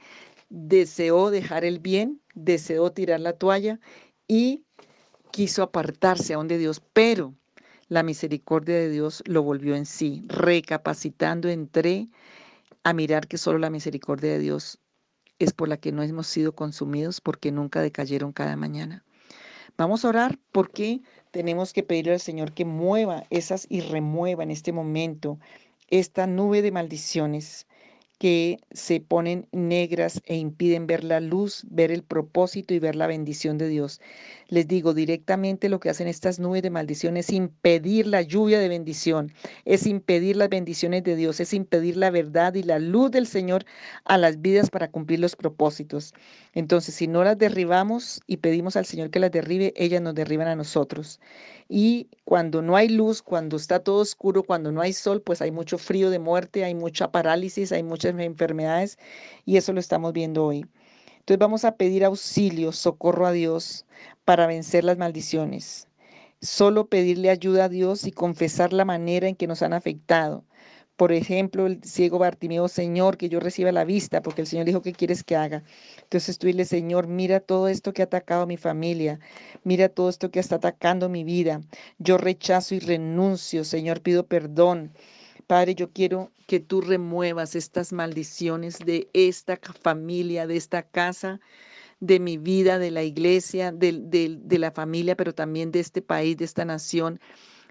deseó 0.49 1.31
dejar 1.31 1.64
el 1.64 1.78
bien, 1.78 2.21
deseó 2.35 2.90
tirar 2.93 3.21
la 3.21 3.35
toalla 3.35 3.78
y 4.26 4.64
quiso 5.31 5.62
apartarse 5.62 6.35
aún 6.35 6.49
de 6.49 6.59
Dios, 6.59 6.83
pero 6.93 7.35
la 7.88 8.02
misericordia 8.02 8.76
de 8.76 8.88
Dios 8.88 9.23
lo 9.26 9.43
volvió 9.43 9.76
en 9.76 9.87
sí, 9.87 10.23
recapacitando 10.28 11.49
entré 11.49 12.09
a 12.83 12.93
mirar 12.93 13.28
que 13.28 13.38
solo 13.38 13.59
la 13.59 13.71
misericordia 13.71 14.31
de 14.33 14.38
Dios 14.38 14.78
es 15.45 15.53
por 15.53 15.69
la 15.69 15.77
que 15.77 15.93
no 15.93 16.03
hemos 16.03 16.27
sido 16.27 16.55
consumidos 16.55 17.21
porque 17.21 17.53
nunca 17.53 17.81
decayeron 17.81 18.33
cada 18.33 18.57
mañana. 18.57 19.05
Vamos 19.77 20.05
a 20.05 20.09
orar 20.09 20.39
porque 20.53 21.03
tenemos 21.31 21.73
que 21.73 21.83
pedirle 21.83 22.13
al 22.13 22.21
Señor 22.21 22.53
que 22.53 22.65
mueva 22.65 23.25
esas 23.31 23.67
y 23.69 23.81
remueva 23.81 24.43
en 24.43 24.51
este 24.51 24.73
momento 24.73 25.39
esta 25.89 26.27
nube 26.27 26.63
de 26.63 26.73
maldiciones 26.73 27.67
que 28.25 28.57
se 28.71 29.00
ponen 29.00 29.49
negras 29.52 30.23
e 30.25 30.37
impiden 30.37 30.87
ver 30.87 31.04
la 31.04 31.21
luz, 31.21 31.66
ver 31.69 31.90
el 31.90 32.02
propósito 32.02 32.73
y 32.73 32.78
ver 32.78 32.97
la 32.97 33.07
bendición 33.07 33.59
de 33.59 33.69
Dios. 33.69 34.00
Les 34.49 34.66
digo 34.66 34.95
directamente 34.95 35.69
lo 35.69 35.78
que 35.78 35.90
hacen 35.90 36.09
estas 36.09 36.38
nubes 36.38 36.62
de 36.62 36.71
maldición 36.71 37.19
es 37.19 37.28
impedir 37.28 38.07
la 38.07 38.23
lluvia 38.23 38.59
de 38.59 38.69
bendición, 38.71 39.31
es 39.66 39.87
impedir 39.87 40.37
las 40.37 40.49
bendiciones 40.49 41.04
de 41.04 41.16
Dios, 41.16 41.38
es 41.38 41.52
impedir 41.52 41.99
la 41.99 42.09
verdad 42.09 42.54
y 42.54 42.62
la 42.62 42.78
luz 42.78 43.11
del 43.11 43.26
Señor 43.26 43.66
a 44.07 44.16
las 44.16 44.40
vidas 44.40 44.71
para 44.71 44.90
cumplir 44.90 45.21
los 45.21 45.37
propósitos. 45.37 46.14
Entonces, 46.54 46.95
si 46.95 47.07
no 47.07 47.25
las 47.25 47.37
derribamos 47.37 48.23
y 48.26 48.38
pedimos 48.38 48.76
al 48.76 48.87
Señor 48.87 49.11
que 49.11 49.21
las 49.21 49.33
derribe, 49.33 49.75
ellas 49.76 50.00
nos 50.00 50.14
derriban 50.14 50.49
a 50.49 50.57
nosotros. 50.57 51.21
Y 51.68 52.09
cuando 52.25 52.62
no 52.62 52.76
hay 52.76 52.88
luz, 52.88 53.23
cuando 53.23 53.56
está 53.56 53.80
todo 53.80 54.00
oscuro, 54.00 54.42
cuando 54.42 54.71
no 54.73 54.80
hay 54.80 54.92
sol, 54.92 55.23
pues 55.23 55.40
hay 55.42 55.50
mucho 55.50 55.78
frío 55.78 56.11
de 56.11 56.18
muerte, 56.18 56.64
hay 56.64 56.75
mucha 56.75 57.11
parálisis, 57.11 57.73
hay 57.73 57.83
muchas 57.83 58.18
enfermedades 58.18 58.99
y 59.47 59.56
eso 59.56 59.73
lo 59.73 59.80
estamos 59.80 60.12
viendo 60.12 60.44
hoy. 60.44 60.66
Entonces 61.21 61.38
vamos 61.38 61.64
a 61.64 61.76
pedir 61.76 62.04
auxilio, 62.04 62.73
socorro 62.73 63.26
a 63.26 63.33
Dios 63.33 63.87
para 64.25 64.47
vencer 64.47 64.85
las 64.85 64.99
maldiciones. 64.99 65.88
Solo 66.42 66.88
pedirle 66.88 67.30
ayuda 67.30 67.64
a 67.64 67.68
Dios 67.71 68.06
y 68.06 68.12
confesar 68.12 68.75
la 68.75 68.85
manera 68.85 69.28
en 69.28 69.35
que 69.37 69.47
nos 69.47 69.62
han 69.62 69.73
afectado. 69.73 70.44
Por 70.97 71.11
ejemplo, 71.13 71.67
el 71.67 71.83
ciego 71.83 72.19
Bartimeo, 72.21 72.69
Señor, 72.69 73.17
que 73.17 73.29
yo 73.29 73.41
reciba 73.41 73.73
la 73.73 73.85
vista, 73.85 74.23
porque 74.23 74.43
el 74.43 74.47
Señor 74.47 74.65
dijo, 74.67 74.81
¿qué 74.81 74.93
quieres 74.93 75.25
que 75.25 75.35
haga? 75.35 75.65
Entonces 76.03 76.39
tú 76.39 76.47
dile, 76.47 76.65
Señor, 76.65 77.09
mira 77.09 77.41
todo 77.41 77.67
esto 77.69 77.93
que 77.93 78.03
ha 78.03 78.05
atacado 78.05 78.43
a 78.43 78.47
mi 78.47 78.57
familia, 78.57 79.19
mira 79.65 79.89
todo 79.89 80.09
esto 80.09 80.31
que 80.31 80.39
está 80.39 80.57
atacando 80.57 81.09
mi 81.09 81.25
vida. 81.25 81.61
Yo 81.99 82.17
rechazo 82.17 82.77
y 82.77 82.79
renuncio, 82.79 83.65
Señor, 83.65 84.03
pido 84.03 84.27
perdón. 84.27 84.93
Padre, 85.49 85.75
yo 85.75 85.91
quiero 85.91 86.31
que 86.47 86.61
tú 86.61 86.81
remuevas 86.81 87.57
estas 87.57 87.93
maldiciones 87.93 88.79
de 88.79 89.09
esta 89.13 89.59
familia, 89.83 90.47
de 90.47 90.57
esta 90.57 90.83
casa, 90.85 91.41
de 92.01 92.21
mi 92.21 92.39
vida, 92.39 92.79
de 92.79 92.91
la 92.93 93.03
iglesia, 93.03 93.73
de, 93.73 93.93
de 94.41 94.59
la 94.59 94.71
familia, 94.71 95.17
pero 95.17 95.35
también 95.35 95.73
de 95.73 95.81
este 95.81 96.03
país, 96.03 96.37
de 96.37 96.45
esta 96.45 96.65
nación. 96.65 97.21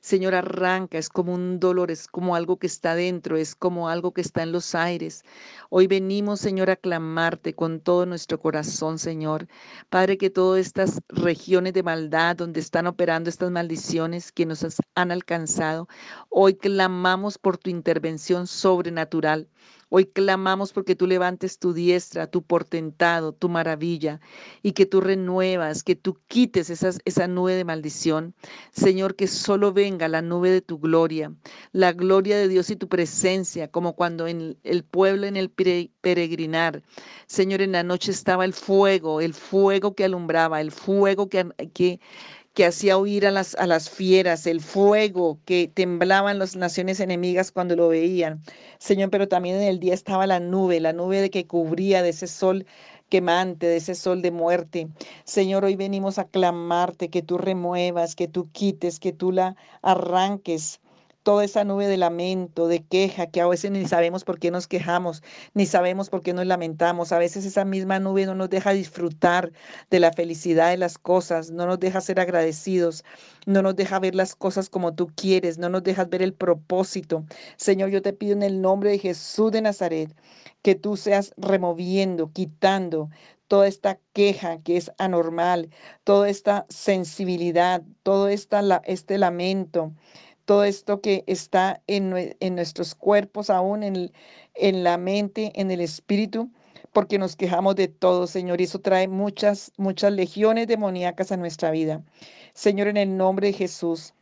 Señor, 0.03 0.36
arranca, 0.36 0.98
es 0.98 1.07
como 1.07 1.33
un 1.33 1.62
dolor, 1.62 1.89
es 1.89 2.07
como 2.10 2.36
algo 2.36 2.57
que 2.57 2.67
está 2.67 2.93
dentro, 2.93 3.38
es 3.38 3.55
como 3.55 3.88
algo 3.88 4.12
que 4.13 4.19
está 4.19 4.43
en 4.43 4.51
los 4.51 4.75
aires. 4.75 5.24
Hoy 5.69 5.88
venimos, 5.88 6.41
Señor, 6.41 6.69
a 6.69 6.75
clamarte 6.75 7.53
con 7.53 7.79
todo 7.79 8.05
nuestro 8.05 8.38
corazón, 8.38 9.00
Señor. 9.00 9.48
Padre, 9.89 10.17
que 10.17 10.29
todas 10.29 10.60
estas 10.60 11.01
regiones 11.07 11.72
de 11.72 11.83
maldad 11.83 12.36
donde 12.36 12.60
están 12.60 12.86
operando 12.86 13.29
estas 13.29 13.50
maldiciones 13.50 14.33
que 14.33 14.45
nos 14.45 14.65
han 14.95 15.12
alcanzado, 15.13 15.88
hoy 16.29 16.55
clamamos 16.55 17.38
por 17.38 17.57
tu 17.57 17.69
intervención 17.69 18.45
sobrenatural. 18.45 19.48
Hoy 19.95 20.05
clamamos 20.05 20.73
porque 20.73 20.95
tú 20.95 21.05
levantes 21.05 21.59
tu 21.59 21.71
diestra, 21.71 22.25
tu 22.25 22.41
portentado, 22.41 23.31
tu 23.31 23.47
maravilla, 23.47 24.19
y 24.63 24.71
que 24.71 24.88
tú 24.88 25.01
renuevas, 25.01 25.83
que 25.83 25.95
tú 25.95 26.17
quites 26.27 26.71
esa 26.71 27.27
nube 27.27 27.53
de 27.53 27.63
maldición. 27.63 28.33
Señor, 28.71 29.15
que 29.15 29.27
solo 29.27 29.71
venga 29.71 30.07
la 30.07 30.23
nube 30.23 30.50
de 30.50 30.62
tu 30.62 30.79
gloria, 30.79 31.31
la 31.73 31.93
gloria 31.93 32.39
de 32.39 32.47
Dios 32.47 32.71
y 32.71 32.75
tu 32.75 32.89
presencia, 32.89 33.67
como 33.67 33.95
cuando 33.95 34.25
en 34.25 34.57
el 34.63 34.83
pueblo 34.83 35.27
en 35.27 35.38
el 35.38 35.51
peregrinar, 35.51 36.81
Señor, 37.27 37.62
en 37.62 37.73
la 37.73 37.83
noche 37.83 38.09
estaba 38.09 38.45
el 38.45 38.53
fuego, 38.53 39.21
el 39.21 39.35
fuego 39.35 39.93
que 39.93 40.05
alumbraba, 40.05 40.59
el 40.59 40.71
fuego 40.71 41.29
que, 41.29 41.45
que 41.71 42.00
que 42.53 42.65
hacía 42.65 42.98
huir 42.98 43.25
a 43.25 43.31
las, 43.31 43.55
a 43.55 43.65
las 43.65 43.89
fieras, 43.89 44.45
el 44.45 44.62
fuego 44.62 45.39
que 45.45 45.72
temblaban 45.74 46.39
las 46.39 46.55
naciones 46.55 47.00
enemigas 47.00 47.51
cuando 47.51 47.75
lo 47.75 47.88
veían. 47.88 48.43
Señor, 48.77 49.10
pero 49.10 49.27
también 49.27 49.55
en 49.57 49.63
el 49.63 49.79
día 49.79 49.93
estaba 49.93 50.27
la 50.27 50.39
nube, 50.39 50.79
la 50.79 50.93
nube 50.93 51.22
de 51.22 51.29
que 51.31 51.48
cubría 51.48 52.03
de 52.03 52.10
ese 52.10 52.27
sol 52.27 52.65
quemante, 53.10 53.67
de 53.67 53.77
ese 53.77 53.95
sol 53.95 54.22
de 54.22 54.31
muerte. 54.31 54.88
Señor, 55.24 55.65
hoy 55.65 55.75
venimos 55.75 56.19
a 56.19 56.25
clamarte 56.25 57.10
que 57.10 57.22
tú 57.22 57.38
remuevas, 57.38 58.15
que 58.15 58.27
tú 58.27 58.50
quites, 58.51 59.00
que 59.00 59.13
tú 59.13 59.31
la 59.31 59.55
arranques 59.81 60.79
toda 61.24 61.46
esa 61.46 61.63
nube 61.63 61.88
de 61.88 61.98
lamento, 61.98 62.68
de 62.68 62.84
queja, 62.84 63.27
que 63.27 63.42
a 63.42 63.48
veces 63.48 63.72
ni 63.72 63.88
sabemos 63.88 64.24
por 64.24 64.39
qué 64.39 64.51
nos 64.51 64.68
quejamos, 64.68 65.24
ni 65.53 65.65
sabemos 65.65 66.10
por 66.10 66.22
qué 66.22 66.34
nos 66.34 66.46
lamentamos. 66.46 67.12
A 67.12 67.18
veces 67.18 67.46
esa 67.46 67.65
misma 67.65 68.00
nube 68.00 68.25
no 68.25 68.36
nos 68.36 68.50
deja 68.50 68.72
disfrutar 68.74 69.51
de 69.89 70.00
la 70.00 70.12
felicidad 70.12 70.70
de 70.70 70.77
las 70.77 70.98
cosas, 70.98 71.51
no 71.51 71.65
nos 71.65 71.80
deja 71.80 72.01
ser 72.01 72.20
agradecidos, 72.20 73.03
no 73.46 73.62
nos 73.62 73.75
deja 73.75 74.00
ver 74.00 74.15
las 74.15 74.36
cosas 74.36 74.70
como 74.70 74.94
tú 74.94 75.08
quieres, 75.15 75.58
no 75.58 75.70
nos 75.70 75.84
dejas 75.84 76.10
ver 76.10 76.22
el 76.22 76.34
propósito. 76.34 77.25
Señor, 77.58 77.89
yo 77.89 78.01
te 78.01 78.13
pido 78.13 78.34
en 78.34 78.44
el 78.44 78.62
nombre 78.62 78.92
de 78.92 79.00
Jesús 79.00 79.51
de 79.51 79.62
Nazaret 79.62 80.13
que 80.62 80.75
tú 80.75 80.98
seas 80.98 81.34
removiendo, 81.38 82.32
quitando 82.32 83.10
toda 83.48 83.68
esta 83.68 84.00
queja 84.13 84.62
que 84.63 84.77
es 84.77 84.92
anormal, 84.98 85.70
toda 86.03 86.30
esta 86.30 86.65
sensibilidad, 86.70 87.84
todo 88.01 88.27
esta, 88.27 88.82
este 88.86 89.18
lamento, 89.18 89.94
todo 90.45 90.63
esto 90.63 91.01
que 91.01 91.23
está 91.27 91.81
en, 91.88 92.35
en 92.39 92.55
nuestros 92.55 92.95
cuerpos, 92.95 93.50
aún 93.50 93.83
en, 93.83 94.12
en 94.55 94.83
la 94.83 94.97
mente, 94.97 95.51
en 95.55 95.71
el 95.71 95.81
espíritu, 95.81 96.50
porque 96.91 97.17
nos 97.17 97.35
quejamos 97.35 97.75
de 97.75 97.88
todo, 97.88 98.27
Señor, 98.27 98.62
y 98.62 98.65
eso 98.65 98.79
trae 98.79 99.07
muchas, 99.07 99.71
muchas 99.77 100.13
legiones 100.13 100.67
demoníacas 100.67 101.31
a 101.31 101.38
nuestra 101.38 101.71
vida. 101.71 102.03
Señor, 102.53 102.88
en 102.88 102.97
el 102.97 103.17
nombre 103.17 103.47
de 103.47 103.53
Jesús, 103.53 104.13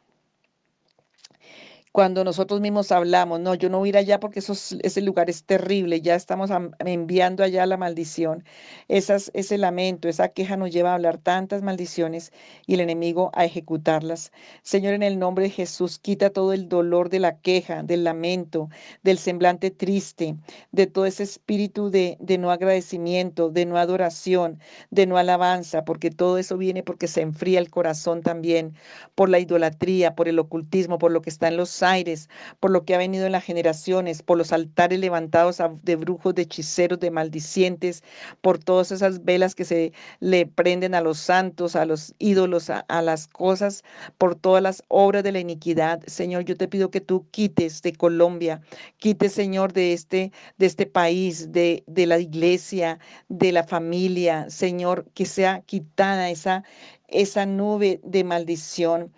cuando 1.92 2.24
nosotros 2.24 2.62
mismos 2.62 2.92
hablamos, 2.94 3.42
no, 3.42 3.54
yo 3.54 3.70
no 3.70 3.80
voy 3.80 3.90
a 3.90 3.92
ir 3.92 3.98
allá 3.98 4.20
porque 4.20 4.40
ese 4.40 5.02
lugar 5.02 5.30
es 5.30 5.44
terrible, 5.44 6.00
ya 6.02 6.16
estamos 6.16 6.50
enviando 6.80 7.44
allá 7.44 7.66
la 7.66 7.76
maldición. 7.76 8.46
Ese 8.88 9.58
lamento, 9.58 10.08
esa 10.08 10.30
queja 10.30 10.56
nos 10.56 10.72
lleva 10.72 10.92
a 10.92 10.96
hablar 10.96 11.18
tantas 11.18 11.62
maldiciones 11.64 12.32
y 12.66 12.76
el 12.76 12.80
enemigo 12.80 13.30
a 13.34 13.44
ejecutarlas. 13.44 14.32
Señor, 14.64 14.94
en 14.94 15.04
el 15.04 15.20
nombre 15.20 15.46
de 15.46 15.50
Jesús, 15.50 16.00
quita 16.00 16.30
todo 16.30 16.54
el 16.54 16.70
dolor 16.70 17.10
de 17.10 17.20
la 17.20 17.40
queja, 17.40 17.84
del 17.84 18.06
lamento, 18.06 18.70
del 19.04 19.18
semblante 19.18 19.70
triste, 19.72 20.38
de 20.72 20.88
todo 20.88 21.06
ese 21.06 21.24
espíritu 21.24 21.90
de, 21.90 22.18
de 22.22 22.38
no 22.38 22.52
agradecimiento, 22.52 23.50
de 23.50 23.66
no 23.66 23.78
adoración, 23.78 24.60
de 24.92 25.08
no 25.08 25.18
alabanza, 25.18 25.84
porque 25.84 26.10
todo 26.10 26.38
eso 26.38 26.58
viene 26.58 26.84
porque 26.84 27.08
se 27.08 27.22
enfría 27.22 27.60
el 27.60 27.70
corazón 27.70 28.22
también, 28.22 28.76
por 29.16 29.30
la 29.30 29.40
idolatría, 29.40 30.16
por 30.16 30.28
el 30.30 30.40
ocultismo, 30.40 30.98
por 30.98 31.12
lo 31.12 31.22
que 31.22 31.30
está 31.30 31.48
en 31.50 31.58
los 31.58 31.81
aires, 31.84 32.30
por 32.60 32.72
lo 32.72 32.86
que 32.86 32.96
ha 32.96 32.98
venido 32.98 33.26
en 33.26 33.32
las 33.32 33.44
generaciones, 33.44 34.22
por 34.24 34.38
los 34.38 34.52
altares 34.52 35.00
levantados 35.00 35.62
de 35.84 35.96
brujos, 35.96 36.36
de 36.36 36.44
hechiceros, 36.44 37.00
de 37.00 37.12
maldicientes, 37.12 38.04
por 38.42 38.60
todas 38.60 38.92
esas 38.92 39.24
velas 39.24 39.56
que 39.56 39.66
se 39.66 39.94
le 40.20 40.46
prenden 40.46 40.96
a 40.96 41.02
los 41.02 41.18
santos, 41.20 41.76
a 41.76 41.86
los 41.86 42.14
ídolos, 42.20 42.70
a, 42.70 43.02
las 43.02 43.28
cosas, 43.28 43.84
por 44.18 44.36
todas 44.36 44.62
las 44.62 44.84
obras 44.88 45.24
de 45.24 45.32
la 45.32 45.40
iniquidad. 45.40 46.02
Señor, 46.08 46.46
yo 46.46 46.58
te 46.58 46.68
pido 46.68 46.92
que 46.92 47.02
tú 47.02 47.26
quites 47.32 47.82
de 47.82 47.94
Colombia, 47.94 48.62
quites, 48.98 49.34
Señor, 49.34 49.74
de 49.74 49.94
este, 49.94 50.32
de 50.58 50.66
este 50.66 50.86
país, 50.86 51.52
de, 51.52 51.84
de 51.88 52.06
la 52.06 52.20
iglesia, 52.20 53.00
de 53.30 53.52
la 53.52 53.64
familia, 53.64 54.50
Señor, 54.50 55.06
que 55.14 55.26
sea 55.26 55.62
quitada 55.62 56.30
esa, 56.30 56.64
esa 57.08 57.46
nube 57.46 58.00
de 58.04 58.24
maldición 58.24 59.12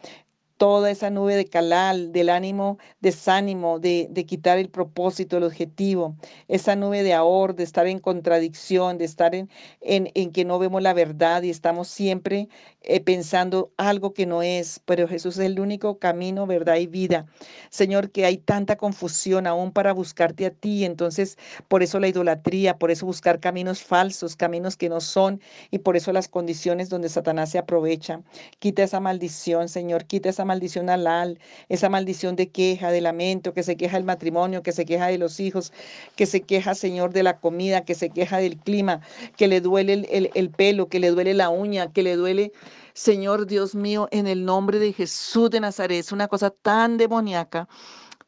toda 0.64 0.92
esa 0.92 1.10
nube 1.10 1.36
de 1.36 1.44
calal, 1.44 2.14
del 2.14 2.30
ánimo, 2.30 2.78
desánimo, 3.02 3.80
de, 3.80 4.08
de 4.10 4.26
quitar 4.26 4.58
el 4.58 4.70
propósito, 4.70 5.36
el 5.36 5.44
objetivo, 5.44 6.16
esa 6.48 6.78
nube 6.78 7.04
de 7.04 7.14
ahorro, 7.14 7.54
de 7.54 7.64
estar 7.64 7.86
en 7.86 8.00
contradicción, 8.00 8.98
de 8.98 9.04
estar 9.04 9.36
en, 9.36 9.50
en, 9.82 10.10
en 10.14 10.32
que 10.32 10.46
no 10.46 10.60
vemos 10.60 10.82
la 10.82 10.94
verdad 10.94 11.44
y 11.44 11.50
estamos 11.50 11.90
siempre 11.90 12.48
eh, 12.82 13.02
pensando 13.02 13.74
algo 13.76 14.14
que 14.14 14.26
no 14.26 14.42
es, 14.42 14.80
pero 14.86 15.06
Jesús 15.06 15.38
es 15.38 15.48
el 15.48 15.60
único 15.60 16.00
camino, 16.00 16.48
verdad 16.48 16.78
y 16.78 16.88
vida. 16.88 17.26
Señor, 17.70 18.12
que 18.12 18.26
hay 18.26 18.38
tanta 18.38 18.78
confusión 18.78 19.48
aún 19.48 19.74
para 19.74 19.92
buscarte 19.92 20.46
a 20.46 20.52
ti, 20.52 20.86
entonces 20.86 21.38
por 21.68 21.84
eso 21.84 22.00
la 22.00 22.08
idolatría, 22.08 22.78
por 22.78 22.90
eso 22.90 23.06
buscar 23.06 23.42
caminos 23.42 23.84
falsos, 23.84 24.38
caminos 24.38 24.78
que 24.78 24.88
no 24.88 25.02
son, 25.02 25.42
y 25.72 25.80
por 25.80 25.98
eso 25.98 26.14
las 26.14 26.30
condiciones 26.30 26.88
donde 26.88 27.10
Satanás 27.10 27.50
se 27.50 27.58
aprovecha. 27.58 28.22
Quita 28.60 28.84
esa 28.84 29.02
maldición, 29.02 29.68
Señor, 29.68 30.06
quita 30.06 30.30
esa 30.30 30.46
maldición 30.46 30.53
alal, 30.90 31.40
esa 31.70 31.90
maldición 31.90 32.36
de 32.36 32.50
queja, 32.50 32.92
de 32.92 33.02
lamento, 33.02 33.54
que 33.54 33.64
se 33.64 33.78
queja 33.78 33.98
del 33.98 34.06
matrimonio, 34.06 34.64
que 34.64 34.72
se 34.72 34.86
queja 34.86 35.08
de 35.08 35.18
los 35.18 35.40
hijos, 35.40 35.72
que 36.16 36.26
se 36.26 36.42
queja, 36.42 36.76
Señor, 36.76 37.14
de 37.14 37.24
la 37.24 37.40
comida, 37.40 37.86
que 37.86 37.96
se 37.96 38.10
queja 38.10 38.38
del 38.38 38.58
clima, 38.58 39.02
que 39.38 39.48
le 39.48 39.62
duele 39.62 39.94
el, 39.94 40.08
el, 40.12 40.32
el 40.34 40.50
pelo, 40.50 40.88
que 40.90 41.00
le 41.00 41.10
duele 41.12 41.34
la 41.34 41.50
uña, 41.50 41.92
que 41.92 42.04
le 42.04 42.16
duele 42.16 42.52
Señor 42.94 43.48
Dios 43.48 43.74
mío, 43.76 44.08
en 44.12 44.28
el 44.28 44.46
nombre 44.46 44.78
de 44.80 44.94
Jesús 44.94 45.50
de 45.50 45.60
Nazaret, 45.60 46.00
es 46.00 46.12
una 46.12 46.28
cosa 46.28 46.52
tan 46.52 46.98
demoníaca, 46.98 47.68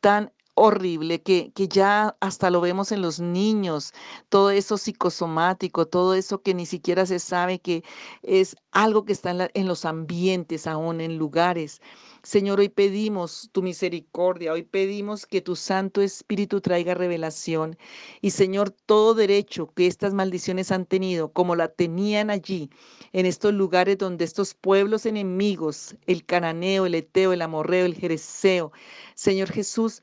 tan 0.02 0.32
horrible 0.56 1.22
que, 1.22 1.52
que 1.54 1.68
ya 1.68 2.16
hasta 2.22 2.50
lo 2.50 2.62
vemos 2.62 2.92
en 2.92 3.02
los 3.02 3.20
niños, 3.20 3.94
todo 4.30 4.50
eso 4.52 4.78
psicosomático, 4.78 5.86
todo 5.88 6.16
eso 6.16 6.42
que 6.42 6.54
ni 6.54 6.66
siquiera 6.66 7.06
se 7.06 7.20
sabe 7.20 7.60
que 7.60 7.84
es 8.24 8.56
algo 8.72 9.06
que 9.06 9.14
está 9.14 9.50
en 9.54 9.68
los 9.68 9.86
ambientes 9.86 10.66
aún, 10.68 11.02
en 11.02 11.18
lugares. 11.18 11.82
Señor, 12.26 12.60
hoy 12.60 12.70
pedimos 12.70 13.50
tu 13.52 13.62
misericordia, 13.62 14.52
hoy 14.52 14.64
pedimos 14.64 15.28
que 15.28 15.42
tu 15.42 15.56
Santo 15.56 16.02
Espíritu 16.02 16.60
traiga 16.60 16.96
revelación. 16.96 17.78
Y 18.20 18.32
Señor, 18.32 18.72
todo 18.72 19.14
derecho 19.14 19.72
que 19.76 19.86
estas 19.86 20.16
maldiciones 20.16 20.72
han 20.72 20.88
tenido, 20.88 21.32
como 21.32 21.56
la 21.56 21.68
tenían 21.68 22.32
allí, 22.32 22.72
en 23.14 23.28
estos 23.28 23.54
lugares 23.54 24.00
donde 24.00 24.26
estos 24.26 24.56
pueblos 24.56 25.06
enemigos, 25.06 25.96
el 26.08 26.26
cananeo, 26.26 26.88
el 26.88 26.96
eteo, 26.96 27.32
el 27.32 27.44
amorreo, 27.44 27.86
el 27.86 27.94
jereseo, 27.94 28.72
Señor 29.14 29.52
Jesús, 29.52 30.02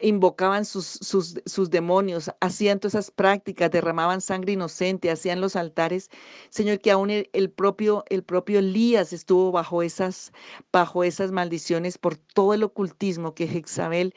invocaban 0.00 0.64
sus, 0.64 0.86
sus, 0.86 1.40
sus 1.46 1.70
demonios, 1.70 2.30
hacían 2.40 2.80
todas 2.80 2.94
esas 2.94 3.10
prácticas, 3.10 3.70
derramaban 3.70 4.20
sangre 4.20 4.52
inocente, 4.52 5.10
hacían 5.10 5.40
los 5.40 5.56
altares. 5.56 6.10
Señor, 6.50 6.80
que 6.80 6.90
aún 6.90 7.10
el, 7.10 7.30
el 7.32 7.50
propio, 7.50 8.04
el 8.10 8.22
propio 8.22 8.58
Elías 8.58 9.12
estuvo 9.12 9.52
bajo 9.52 9.82
esas, 9.82 10.32
bajo 10.72 11.04
esas 11.04 11.32
maldiciones 11.32 11.98
por 11.98 12.16
todo 12.16 12.54
el 12.54 12.62
ocultismo 12.62 13.34
que 13.34 13.48
Jezabel 13.48 14.14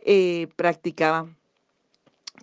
eh, 0.00 0.48
practicaba 0.56 1.28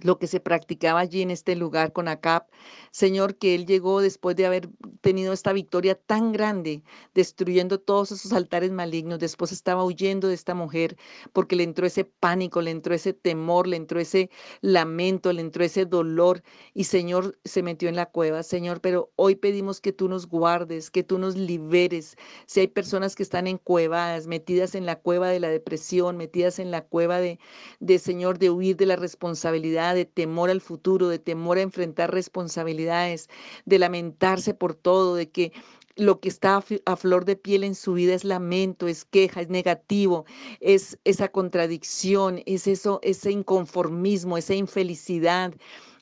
lo 0.01 0.20
que 0.20 0.27
se 0.27 0.39
practicaba 0.39 1.00
allí 1.00 1.22
en 1.22 1.32
este 1.32 1.56
lugar 1.56 1.92
con 1.94 2.08
Acab. 2.08 2.46
Señor, 2.92 3.36
que 3.36 3.56
él 3.56 3.66
llegó 3.66 4.01
después 4.01 4.36
de 4.36 4.46
haber 4.46 4.70
tenido 5.01 5.34
esta 5.34 5.54
victoria 5.54 5.96
tan 5.96 6.32
grande, 6.32 6.84
destruyendo 7.13 7.80
todos 7.80 8.12
esos 8.12 8.34
altares 8.34 8.72
malignos. 8.72 9.20
Después 9.20 9.51
estaba 9.51 9.84
huyendo 9.84 10.27
de 10.27 10.34
esta 10.34 10.54
mujer 10.54 10.98
porque 11.34 11.56
le 11.56 11.63
entró 11.63 11.86
ese 11.88 12.06
pánico, 12.06 12.62
le 12.62 12.72
entró 12.72 12.94
ese 12.94 13.13
temor, 13.13 13.68
le 13.68 13.77
entró 13.77 14.00
ese 14.00 14.30
lamento, 14.62 15.34
le 15.34 15.42
entró 15.42 15.63
ese 15.63 15.86
dolor. 15.86 16.44
Y 16.74 16.86
Señor, 16.86 17.38
se 17.44 17.63
metió 17.63 17.89
en 17.89 17.96
la 17.96 18.08
cueva. 18.08 18.44
Señor, 18.44 18.82
pero 18.82 19.12
hoy 19.16 19.36
pedimos 19.36 19.82
que 19.82 19.94
tú 19.94 20.10
nos 20.10 20.27
guardes, 20.27 20.92
que 20.92 21.04
tú 21.04 21.18
nos 21.18 21.36
liberes. 21.36 22.16
Si 22.46 22.60
hay 22.60 22.68
personas 22.68 23.16
que 23.16 23.24
están 23.24 23.48
encuevadas, 23.48 24.27
metidas 24.27 24.75
en 24.75 24.86
la 24.86 25.00
cueva 25.00 25.30
de 25.30 25.39
la 25.39 25.50
depresión, 25.50 26.18
metidas 26.18 26.60
en 26.60 26.72
la 26.72 26.82
cueva 26.82 27.20
de, 27.20 27.39
de 27.80 28.00
Señor, 28.00 28.39
de 28.39 28.50
huir 28.50 28.75
de 28.77 28.86
la 28.86 28.96
responsabilidad, 28.96 29.87
de 29.94 30.06
temor 30.06 30.50
al 30.50 30.62
futuro, 30.62 31.08
de 31.08 31.20
temor 31.20 31.58
a 31.58 31.62
enfrentar 31.62 32.13
responsabilidades, 32.13 33.29
de 33.65 33.79
lamentarse 33.79 34.53
por 34.53 34.74
todo, 34.75 35.15
de 35.15 35.29
que 35.29 35.51
lo 35.98 36.20
que 36.20 36.29
está 36.29 36.63
a, 36.86 36.96
flor 36.96 37.25
de 37.25 37.36
piel 37.36 37.63
en 37.63 37.75
su 37.75 37.94
vida 37.94 38.13
es 38.13 38.24
lamento, 38.24 38.88
es 38.88 39.03
queja, 39.03 39.42
es 39.42 39.50
negativo, 39.50 40.25
es 40.59 40.98
esa 41.03 41.27
contradicción, 41.29 42.44
es 42.46 42.68
eso, 42.68 43.00
ese 43.01 43.31
inconformismo, 43.31 44.38
esa 44.38 44.53
infelicidad, 44.53 45.53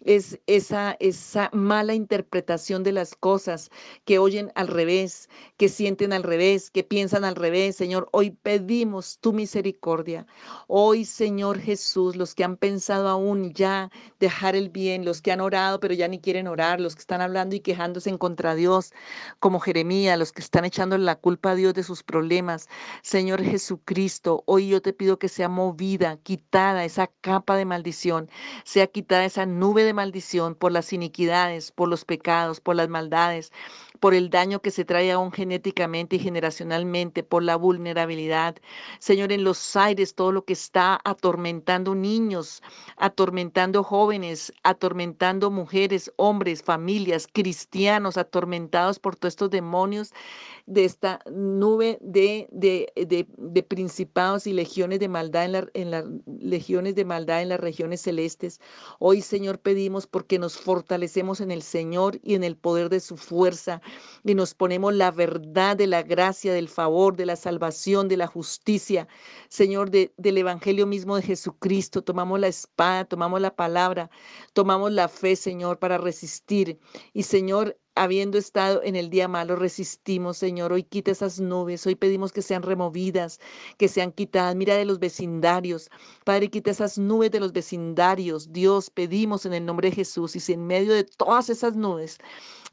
es 0.06 0.40
esa, 0.46 0.96
esa 1.00 1.50
mala 1.52 1.94
interpretación 1.94 2.84
de 2.84 2.92
las 2.92 3.16
cosas 3.16 3.70
que 4.06 4.20
oyen 4.20 4.52
al 4.56 4.68
revés, 4.68 5.30
que 5.58 5.68
sienten 5.68 6.14
al 6.14 6.24
revés, 6.24 6.70
que 6.70 6.84
piensan 6.84 7.26
al 7.26 7.36
revés. 7.36 7.76
Señor, 7.76 8.08
hoy 8.12 8.32
pedimos 8.32 9.18
tu 9.20 9.34
misericordia. 9.34 10.28
Hoy, 10.68 11.06
Señor 11.06 11.60
Jesús, 11.60 12.16
los 12.16 12.36
que 12.36 12.44
han 12.44 12.56
pensado 12.56 13.10
aún 13.10 13.54
ya 13.54 13.90
dejar 14.20 14.56
el 14.56 14.70
bien, 14.70 15.06
los 15.06 15.22
que 15.22 15.32
han 15.32 15.42
orado 15.42 15.80
pero 15.80 15.94
ya 15.94 16.08
ni 16.08 16.20
quieren 16.20 16.48
orar, 16.48 16.80
los 16.80 16.96
que 16.96 17.02
están 17.02 17.22
hablando 17.22 17.56
y 17.56 17.60
quejándose 17.60 18.10
en 18.10 18.18
contra 18.18 18.56
Dios, 18.56 18.94
como 19.40 19.60
Jeremías, 19.60 20.20
los 20.20 20.32
que 20.32 20.42
están 20.42 20.66
echando 20.66 20.98
la 20.98 21.16
culpa 21.16 21.52
a 21.52 21.56
Dios 21.56 21.74
de 21.74 21.84
sus 21.84 22.04
problemas. 22.04 22.68
Señor 23.02 23.44
Jesucristo, 23.44 24.44
hoy 24.46 24.70
yo 24.70 24.82
te 24.82 24.94
pido 24.94 25.18
que 25.18 25.30
sea 25.30 25.50
movida, 25.50 26.18
quitada 26.18 26.86
esa 26.86 27.08
capa 27.22 27.58
de 27.58 27.66
maldición, 27.66 28.30
sea 28.64 28.88
quitada 28.88 29.26
esa 29.26 29.46
nube 29.46 29.84
de 29.84 29.95
maldición 29.96 30.56
por 30.56 30.72
las 30.72 30.94
iniquidades, 30.94 31.72
por 31.72 31.90
los 31.90 32.06
pecados, 32.06 32.62
por 32.62 32.76
las 32.76 32.90
maldades, 32.90 33.52
por 34.00 34.14
el 34.14 34.30
daño 34.30 34.62
que 34.62 34.72
se 34.72 34.86
trae 34.86 35.12
aún 35.12 35.32
genéticamente 35.32 36.18
y 36.18 36.20
generacionalmente, 36.20 37.24
por 37.24 37.42
la 37.44 37.56
vulnerabilidad. 37.56 38.58
Señor, 39.00 39.32
en 39.32 39.44
los 39.44 39.76
aires, 39.76 40.14
todo 40.16 40.32
lo 40.32 40.46
que 40.46 40.54
está 40.54 41.00
atormentando 41.04 41.96
niños, 41.96 42.62
atormentando 42.98 43.84
jóvenes, 43.84 44.54
atormentando 44.64 45.50
mujeres, 45.52 46.12
hombres, 46.18 46.62
familias, 46.64 47.28
cristianos, 47.32 48.18
atormentados 48.18 49.00
por 49.00 49.16
todos 49.16 49.34
estos 49.34 49.50
demonios 49.50 50.14
de 50.66 50.86
esta 50.86 51.20
nube 51.32 51.98
de, 52.02 52.48
de, 52.52 52.92
de, 52.96 53.64
principados 53.64 54.48
y 54.48 54.54
legiones 54.54 55.00
de 55.00 55.08
maldad 55.10 55.46
en, 55.46 55.52
la- 55.52 55.68
en 55.74 55.92
las 55.92 56.06
legiones 56.40 56.96
de 56.96 57.06
maldad 57.06 57.42
en 57.42 57.50
las 57.50 57.60
regiones 57.60 58.02
celestes. 58.02 58.60
Hoy, 59.00 59.22
Señor, 59.22 59.60
pedimos 59.60 59.75
porque 60.08 60.40
nos 60.40 60.58
fortalecemos 60.58 61.42
en 61.42 61.52
el 61.52 61.62
Señor 61.62 62.20
y 62.24 62.36
en 62.36 62.44
el 62.44 62.56
poder 62.58 62.90
de 62.90 63.00
su 63.00 63.18
fuerza 63.18 63.82
y 64.24 64.34
nos 64.36 64.54
ponemos 64.54 64.94
la 64.94 65.12
verdad 65.12 65.76
de 65.78 65.88
la 65.88 66.02
gracia, 66.04 66.54
del 66.54 66.70
favor, 66.70 67.16
de 67.16 67.26
la 67.26 67.36
salvación, 67.36 68.08
de 68.08 68.18
la 68.18 68.28
justicia, 68.28 69.08
Señor, 69.50 69.92
de- 69.92 70.14
del 70.18 70.38
Evangelio 70.38 70.88
mismo 70.88 71.16
de 71.16 71.24
Jesucristo. 71.24 72.04
Tomamos 72.04 72.40
la 72.40 72.48
espada, 72.48 73.06
tomamos 73.06 73.42
la 73.42 73.56
palabra, 73.56 74.10
tomamos 74.54 74.92
la 74.92 75.08
fe, 75.08 75.36
Señor, 75.36 75.80
para 75.80 75.98
resistir. 75.98 76.80
Y, 77.14 77.24
Señor, 77.24 77.78
habiendo 77.96 78.38
estado 78.38 78.82
en 78.84 78.96
el 78.96 79.10
día 79.10 79.28
malo, 79.28 79.56
resistimos, 79.56 80.38
Señor. 80.38 80.74
Hoy 80.74 80.84
quita 80.84 81.12
esas 81.12 81.40
nubes, 81.40 81.86
hoy 81.88 81.96
pedimos 81.96 82.32
que 82.32 82.42
sean 82.42 82.62
removidas, 82.62 83.40
que 83.78 83.88
sean 83.88 84.12
quitadas. 84.12 84.56
Mira 84.56 84.76
de 84.76 84.86
los 84.86 85.00
vecindarios, 85.00 85.90
Padre, 86.26 86.50
quita 86.50 86.72
esas 86.72 86.98
nubes 86.98 87.32
de 87.32 87.40
los 87.40 87.54
vecindarios. 87.54 88.52
Dios, 88.52 88.90
pedimos 88.90 89.46
en 89.46 89.54
el 89.54 89.66
nombre 89.66 89.90
de 89.90 89.96
Jesús. 89.96 90.36
Y 90.36 90.40
si 90.40 90.54
en 90.54 90.68
medio 90.68 90.94
de 90.94 91.06
todas 91.06 91.50
esas 91.50 91.76
nubes 91.76 92.20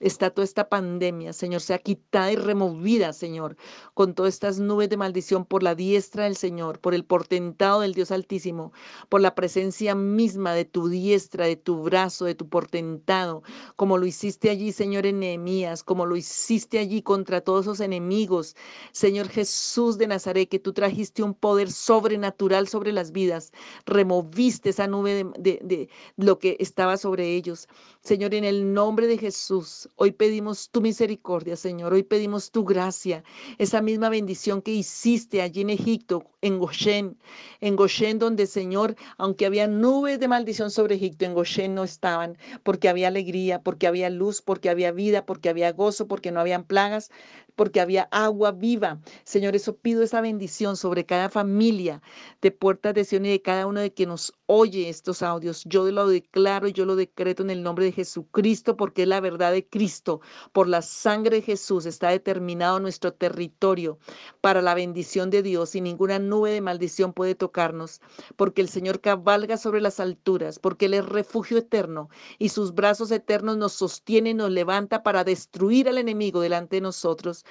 está 0.02 0.30
toda 0.30 0.44
esta 0.44 0.68
pandemia, 0.68 1.32
Señor, 1.32 1.60
sea 1.60 1.78
quitada 1.78 2.32
y 2.32 2.36
removida, 2.36 3.12
Señor, 3.12 3.56
con 3.94 4.14
todas 4.14 4.34
estas 4.34 4.58
nubes 4.58 4.90
de 4.90 4.96
maldición 4.96 5.44
por 5.44 5.62
la 5.62 5.74
diestra 5.74 6.24
del 6.24 6.36
Señor, 6.36 6.80
por 6.80 6.94
el 6.94 7.04
portentado 7.04 7.80
del 7.80 7.94
Dios 7.94 8.10
Altísimo, 8.10 8.72
por 9.08 9.20
la 9.20 9.34
presencia 9.34 9.94
misma 9.94 10.54
de 10.54 10.64
tu 10.64 10.88
diestra, 10.88 11.46
de 11.46 11.56
tu 11.56 11.82
brazo, 11.82 12.24
de 12.24 12.34
tu 12.34 12.48
portentado, 12.48 13.42
como 13.76 13.96
lo 13.96 14.06
hiciste 14.06 14.50
allí, 14.50 14.72
Señor, 14.72 15.06
en 15.06 15.20
Nehemías, 15.20 15.82
como 15.82 16.04
lo 16.04 16.16
hiciste 16.16 16.78
allí 16.78 17.02
contra 17.02 17.40
todos 17.40 17.66
esos 17.66 17.80
enemigos, 17.80 18.56
Señor 18.92 19.28
Jesús 19.28 19.98
de 19.98 20.08
Nazaret, 20.08 20.48
que 20.48 20.58
tú 20.58 20.72
trajiste 20.72 21.22
un 21.22 21.34
poder 21.34 21.70
sobrenatural 21.70 22.68
sobre 22.68 22.92
las 22.92 23.12
vidas, 23.12 23.52
removiste 23.86 24.70
esa 24.70 24.86
nube 24.86 25.24
de, 25.38 25.88
lo 26.16 26.38
que 26.38 26.56
estaba 26.58 26.96
sobre 26.96 27.34
ellos. 27.34 27.68
Señor, 28.04 28.34
en 28.34 28.42
el 28.42 28.74
nombre 28.74 29.06
de 29.06 29.16
Jesús, 29.16 29.88
hoy 29.94 30.10
pedimos 30.10 30.70
tu 30.70 30.80
misericordia, 30.80 31.54
Señor, 31.54 31.92
hoy 31.92 32.02
pedimos 32.02 32.50
tu 32.50 32.64
gracia, 32.64 33.22
esa 33.58 33.80
misma 33.80 34.08
bendición 34.08 34.60
que 34.60 34.72
hiciste 34.72 35.40
allí 35.40 35.60
en 35.60 35.70
Egipto, 35.70 36.24
en 36.40 36.58
Goshen, 36.58 37.16
en 37.60 37.76
Goshen 37.76 38.18
donde 38.18 38.48
Señor, 38.48 38.96
aunque 39.18 39.46
había 39.46 39.68
nubes 39.68 40.18
de 40.18 40.26
maldición 40.26 40.72
sobre 40.72 40.96
Egipto, 40.96 41.26
en 41.26 41.34
Goshen 41.34 41.76
no 41.76 41.84
estaban, 41.84 42.36
porque 42.64 42.88
había 42.88 43.06
alegría, 43.06 43.62
porque 43.62 43.86
había 43.86 44.10
luz, 44.10 44.42
porque 44.42 44.68
había 44.68 44.90
vida, 44.90 45.24
porque 45.24 45.48
había 45.48 45.70
gozo, 45.70 46.08
porque 46.08 46.32
no 46.32 46.40
habían 46.40 46.64
plagas, 46.64 47.12
porque 47.56 47.80
había 47.80 48.08
agua 48.10 48.52
viva. 48.52 49.00
Señor, 49.24 49.56
eso 49.56 49.76
pido 49.76 50.02
esa 50.02 50.20
bendición 50.20 50.76
sobre 50.76 51.06
cada 51.06 51.28
familia 51.28 52.02
de 52.40 52.50
Puertas 52.50 52.94
de 52.94 53.04
Sion 53.04 53.26
y 53.26 53.30
de 53.30 53.42
cada 53.42 53.66
uno 53.66 53.80
de 53.80 53.92
que 53.92 54.06
nos 54.06 54.32
oye 54.46 54.88
estos 54.88 55.22
audios. 55.22 55.64
Yo 55.64 55.90
lo 55.90 56.08
declaro 56.08 56.68
y 56.68 56.72
yo 56.72 56.84
lo 56.84 56.96
decreto 56.96 57.42
en 57.42 57.50
el 57.50 57.62
nombre 57.62 57.84
de 57.84 57.92
Jesucristo 57.92 58.76
porque 58.76 59.02
es 59.02 59.08
la 59.08 59.20
verdad 59.20 59.52
de 59.52 59.66
Cristo. 59.66 60.20
Por 60.52 60.68
la 60.68 60.82
sangre 60.82 61.36
de 61.36 61.42
Jesús 61.42 61.86
está 61.86 62.10
determinado 62.10 62.80
nuestro 62.80 63.12
territorio 63.12 63.98
para 64.40 64.62
la 64.62 64.74
bendición 64.74 65.30
de 65.30 65.42
Dios 65.42 65.74
y 65.74 65.80
ninguna 65.80 66.18
nube 66.18 66.50
de 66.50 66.60
maldición 66.60 67.12
puede 67.12 67.34
tocarnos 67.34 68.00
porque 68.36 68.60
el 68.60 68.68
Señor 68.68 69.00
cabalga 69.00 69.56
sobre 69.56 69.80
las 69.80 70.00
alturas, 70.00 70.58
porque 70.58 70.86
Él 70.86 70.94
es 70.94 71.06
refugio 71.06 71.58
eterno 71.58 72.08
y 72.38 72.50
sus 72.50 72.74
brazos 72.74 73.10
eternos 73.10 73.56
nos 73.56 73.72
sostienen, 73.72 74.38
nos 74.38 74.50
levanta 74.50 75.02
para 75.02 75.24
destruir 75.24 75.88
al 75.88 75.98
enemigo 75.98 76.40
delante 76.40 76.76
de 76.76 76.82
nosotros 76.82 77.41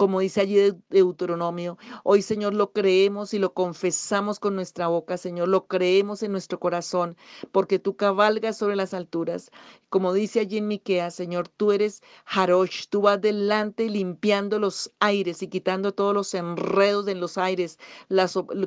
como 0.00 0.20
dice 0.20 0.40
allí 0.40 0.72
Deuteronomio. 0.88 1.76
Hoy, 2.04 2.22
Señor, 2.22 2.54
lo 2.54 2.72
creemos 2.72 3.34
y 3.34 3.38
lo 3.38 3.52
confesamos 3.52 4.40
con 4.40 4.54
nuestra 4.54 4.88
boca, 4.88 5.18
Señor, 5.18 5.48
lo 5.48 5.66
creemos 5.66 6.22
en 6.22 6.32
nuestro 6.32 6.58
corazón, 6.58 7.18
porque 7.52 7.78
tú 7.78 7.96
cabalgas 7.96 8.56
sobre 8.56 8.76
las 8.76 8.94
alturas. 8.94 9.50
Como 9.90 10.14
dice 10.14 10.40
allí 10.40 10.56
en 10.56 10.68
Miqueas, 10.68 11.14
Señor, 11.14 11.48
tú 11.48 11.72
eres 11.72 12.02
Harosh, 12.24 12.86
tú 12.88 13.02
vas 13.02 13.20
delante 13.20 13.90
limpiando 13.90 14.58
los 14.58 14.90
aires 15.00 15.42
y 15.42 15.48
quitando 15.48 15.92
todos 15.92 16.14
los 16.14 16.32
enredos 16.32 17.06
en 17.06 17.20
los 17.20 17.36
aires, 17.36 17.78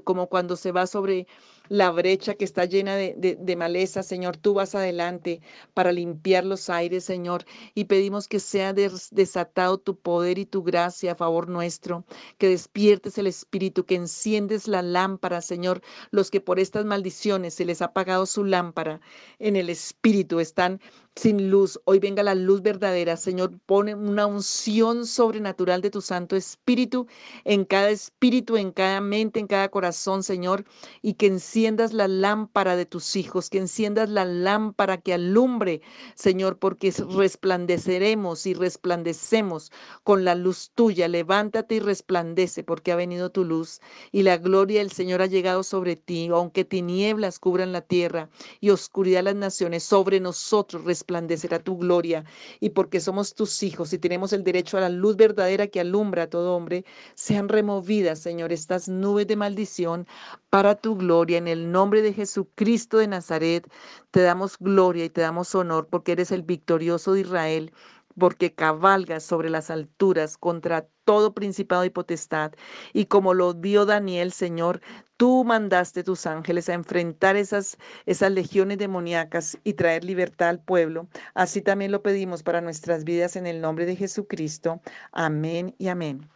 como 0.04 0.28
cuando 0.28 0.56
se 0.56 0.72
va 0.72 0.86
sobre 0.86 1.26
la 1.70 1.92
brecha 1.92 2.36
que 2.36 2.46
está 2.46 2.66
llena 2.66 2.96
de, 2.96 3.56
maleza, 3.58 4.04
Señor. 4.04 4.38
Tú 4.38 4.54
vas 4.54 4.76
adelante 4.76 5.42
para 5.74 5.92
limpiar 5.92 6.46
los 6.46 6.70
aires, 6.70 7.04
Señor, 7.04 7.46
y 7.74 7.86
pedimos 7.86 8.28
que 8.28 8.40
sea 8.40 8.74
desatado 8.74 9.78
tu 9.78 9.98
poder 9.98 10.38
y 10.38 10.46
tu 10.46 10.64
gracia 10.64 11.14
a 11.14 11.16
favor 11.16 11.50
nuestro, 11.50 12.06
que 12.38 12.50
despiertes 12.50 13.18
el 13.18 13.28
Espíritu, 13.28 13.86
que 13.86 13.96
enciendes 13.96 14.68
la 14.68 14.82
lámpara, 14.82 15.42
Señor. 15.42 15.82
Los 16.12 16.32
que 16.32 16.42
por 16.42 16.60
estas 16.60 16.86
maldiciones 16.86 17.54
se 17.54 17.66
les 17.66 17.82
ha 17.82 17.86
apagado 17.86 18.26
su 18.26 18.44
lámpara 18.44 19.02
en 19.40 19.56
el 19.56 19.70
Espíritu 19.70 20.40
están 20.40 20.80
sin 21.16 21.52
luz. 21.52 21.80
Hoy 21.86 22.00
venga 22.00 22.24
la 22.24 22.36
luz 22.36 22.62
verdadera, 22.62 23.18
Señor. 23.18 23.60
Pone 23.66 23.94
una 23.94 24.26
unción 24.26 25.06
sobrenatural 25.06 25.82
de 25.82 25.92
tu 25.92 26.02
Santo 26.02 26.36
Espíritu 26.36 27.08
en 27.46 27.66
cada 27.66 27.90
espíritu, 27.92 28.58
en 28.58 28.72
cada 28.72 29.00
mente, 29.00 29.40
en 29.40 29.48
cada 29.48 29.70
corazón, 29.70 30.24
Señor, 30.24 30.66
y 31.02 31.14
que 31.14 31.28
enciendas 31.28 31.94
la 31.94 32.08
lámpara 32.08 32.76
de 32.76 32.86
tus 32.86 33.16
hijos, 33.16 33.50
que 33.50 33.60
enciendas 33.60 34.10
la 34.10 34.26
lámpara 34.26 34.98
que 34.98 35.14
alumbre, 35.14 35.82
Señor, 36.16 36.58
porque 36.58 36.92
resplandeceremos 36.92 38.46
y 38.48 38.54
resplandecemos 38.54 39.72
con 40.04 40.26
la 40.26 40.36
luz 40.36 40.72
tuya. 40.74 41.08
Levántate 41.08 41.76
y 41.76 41.80
resplandece, 41.80 42.64
porque 42.64 42.92
ha 42.92 42.96
venido 42.96 43.30
tu 43.30 43.46
luz 43.46 43.82
y 44.12 44.24
la 44.24 44.38
gloria 44.38 44.80
del 44.80 44.92
Señor 44.92 45.22
ha 45.22 45.28
llegado 45.28 45.64
sobre 45.64 45.96
ti, 45.96 46.28
aunque 46.30 46.66
tinieblas 46.66 47.40
cubran 47.40 47.72
la 47.72 47.82
tierra 47.82 48.30
y 48.60 48.72
oscuridad 48.72 49.24
las 49.24 49.36
naciones, 49.36 49.84
sobre 49.84 50.20
nosotros 50.20 50.84
resplandecerá 51.04 51.60
tu 51.60 51.78
gloria. 51.78 52.24
Y 52.60 52.70
porque 52.70 53.00
somos 53.00 53.36
tus 53.36 53.62
hijos 53.64 53.92
y 53.94 53.98
tenemos 54.00 54.34
el 54.34 54.44
derecho 54.44 54.78
a 54.78 54.82
la 54.82 54.90
luz 54.90 55.16
verdadera 55.18 55.68
que 55.68 55.82
alumbra 55.82 56.24
a 56.24 56.30
todo 56.30 56.56
hombre, 56.56 56.86
sean 57.16 57.50
removidas, 57.50 58.20
Señor, 58.20 58.52
estas 58.52 58.88
nubes 58.88 59.28
de 59.28 59.36
maldición 59.36 60.08
para 60.50 60.76
tu 60.76 60.96
gloria. 60.96 61.38
En 61.38 61.48
el 61.48 61.72
nombre 61.72 62.02
de 62.02 62.14
Jesucristo 62.14 62.98
de 62.98 63.08
Nazaret, 63.08 63.70
te 64.12 64.22
damos 64.22 64.58
gloria 64.58 65.06
y 65.06 65.10
te 65.10 65.22
damos 65.22 65.54
honor 65.56 65.88
porque 65.90 66.14
eres 66.14 66.32
el 66.32 66.44
victorioso 66.44 67.14
de 67.14 67.22
Israel 67.22 67.74
porque 68.18 68.54
cabalgas 68.54 69.24
sobre 69.24 69.50
las 69.50 69.70
alturas 69.70 70.38
contra 70.38 70.88
todo 71.06 71.34
principado 71.34 71.86
y 71.86 71.90
potestad. 71.90 72.54
Y 72.94 73.06
como 73.06 73.34
lo 73.34 73.54
vio 73.54 73.86
Daniel, 73.86 74.32
Señor, 74.32 74.82
tú 75.18 75.44
mandaste 75.44 76.04
tus 76.04 76.26
ángeles 76.26 76.70
a 76.70 76.74
enfrentar 76.74 77.36
esas, 77.36 77.78
esas 78.06 78.32
legiones 78.32 78.78
demoníacas 78.78 79.58
y 79.64 79.74
traer 79.74 80.04
libertad 80.04 80.50
al 80.50 80.60
pueblo. 80.62 81.08
Así 81.34 81.62
también 81.62 81.92
lo 81.92 82.02
pedimos 82.04 82.44
para 82.44 82.62
nuestras 82.62 83.04
vidas 83.04 83.36
en 83.36 83.48
el 83.48 83.62
nombre 83.62 83.86
de 83.86 83.96
Jesucristo. 83.96 84.82
Amén 85.12 85.76
y 85.78 85.88
amén. 85.88 86.30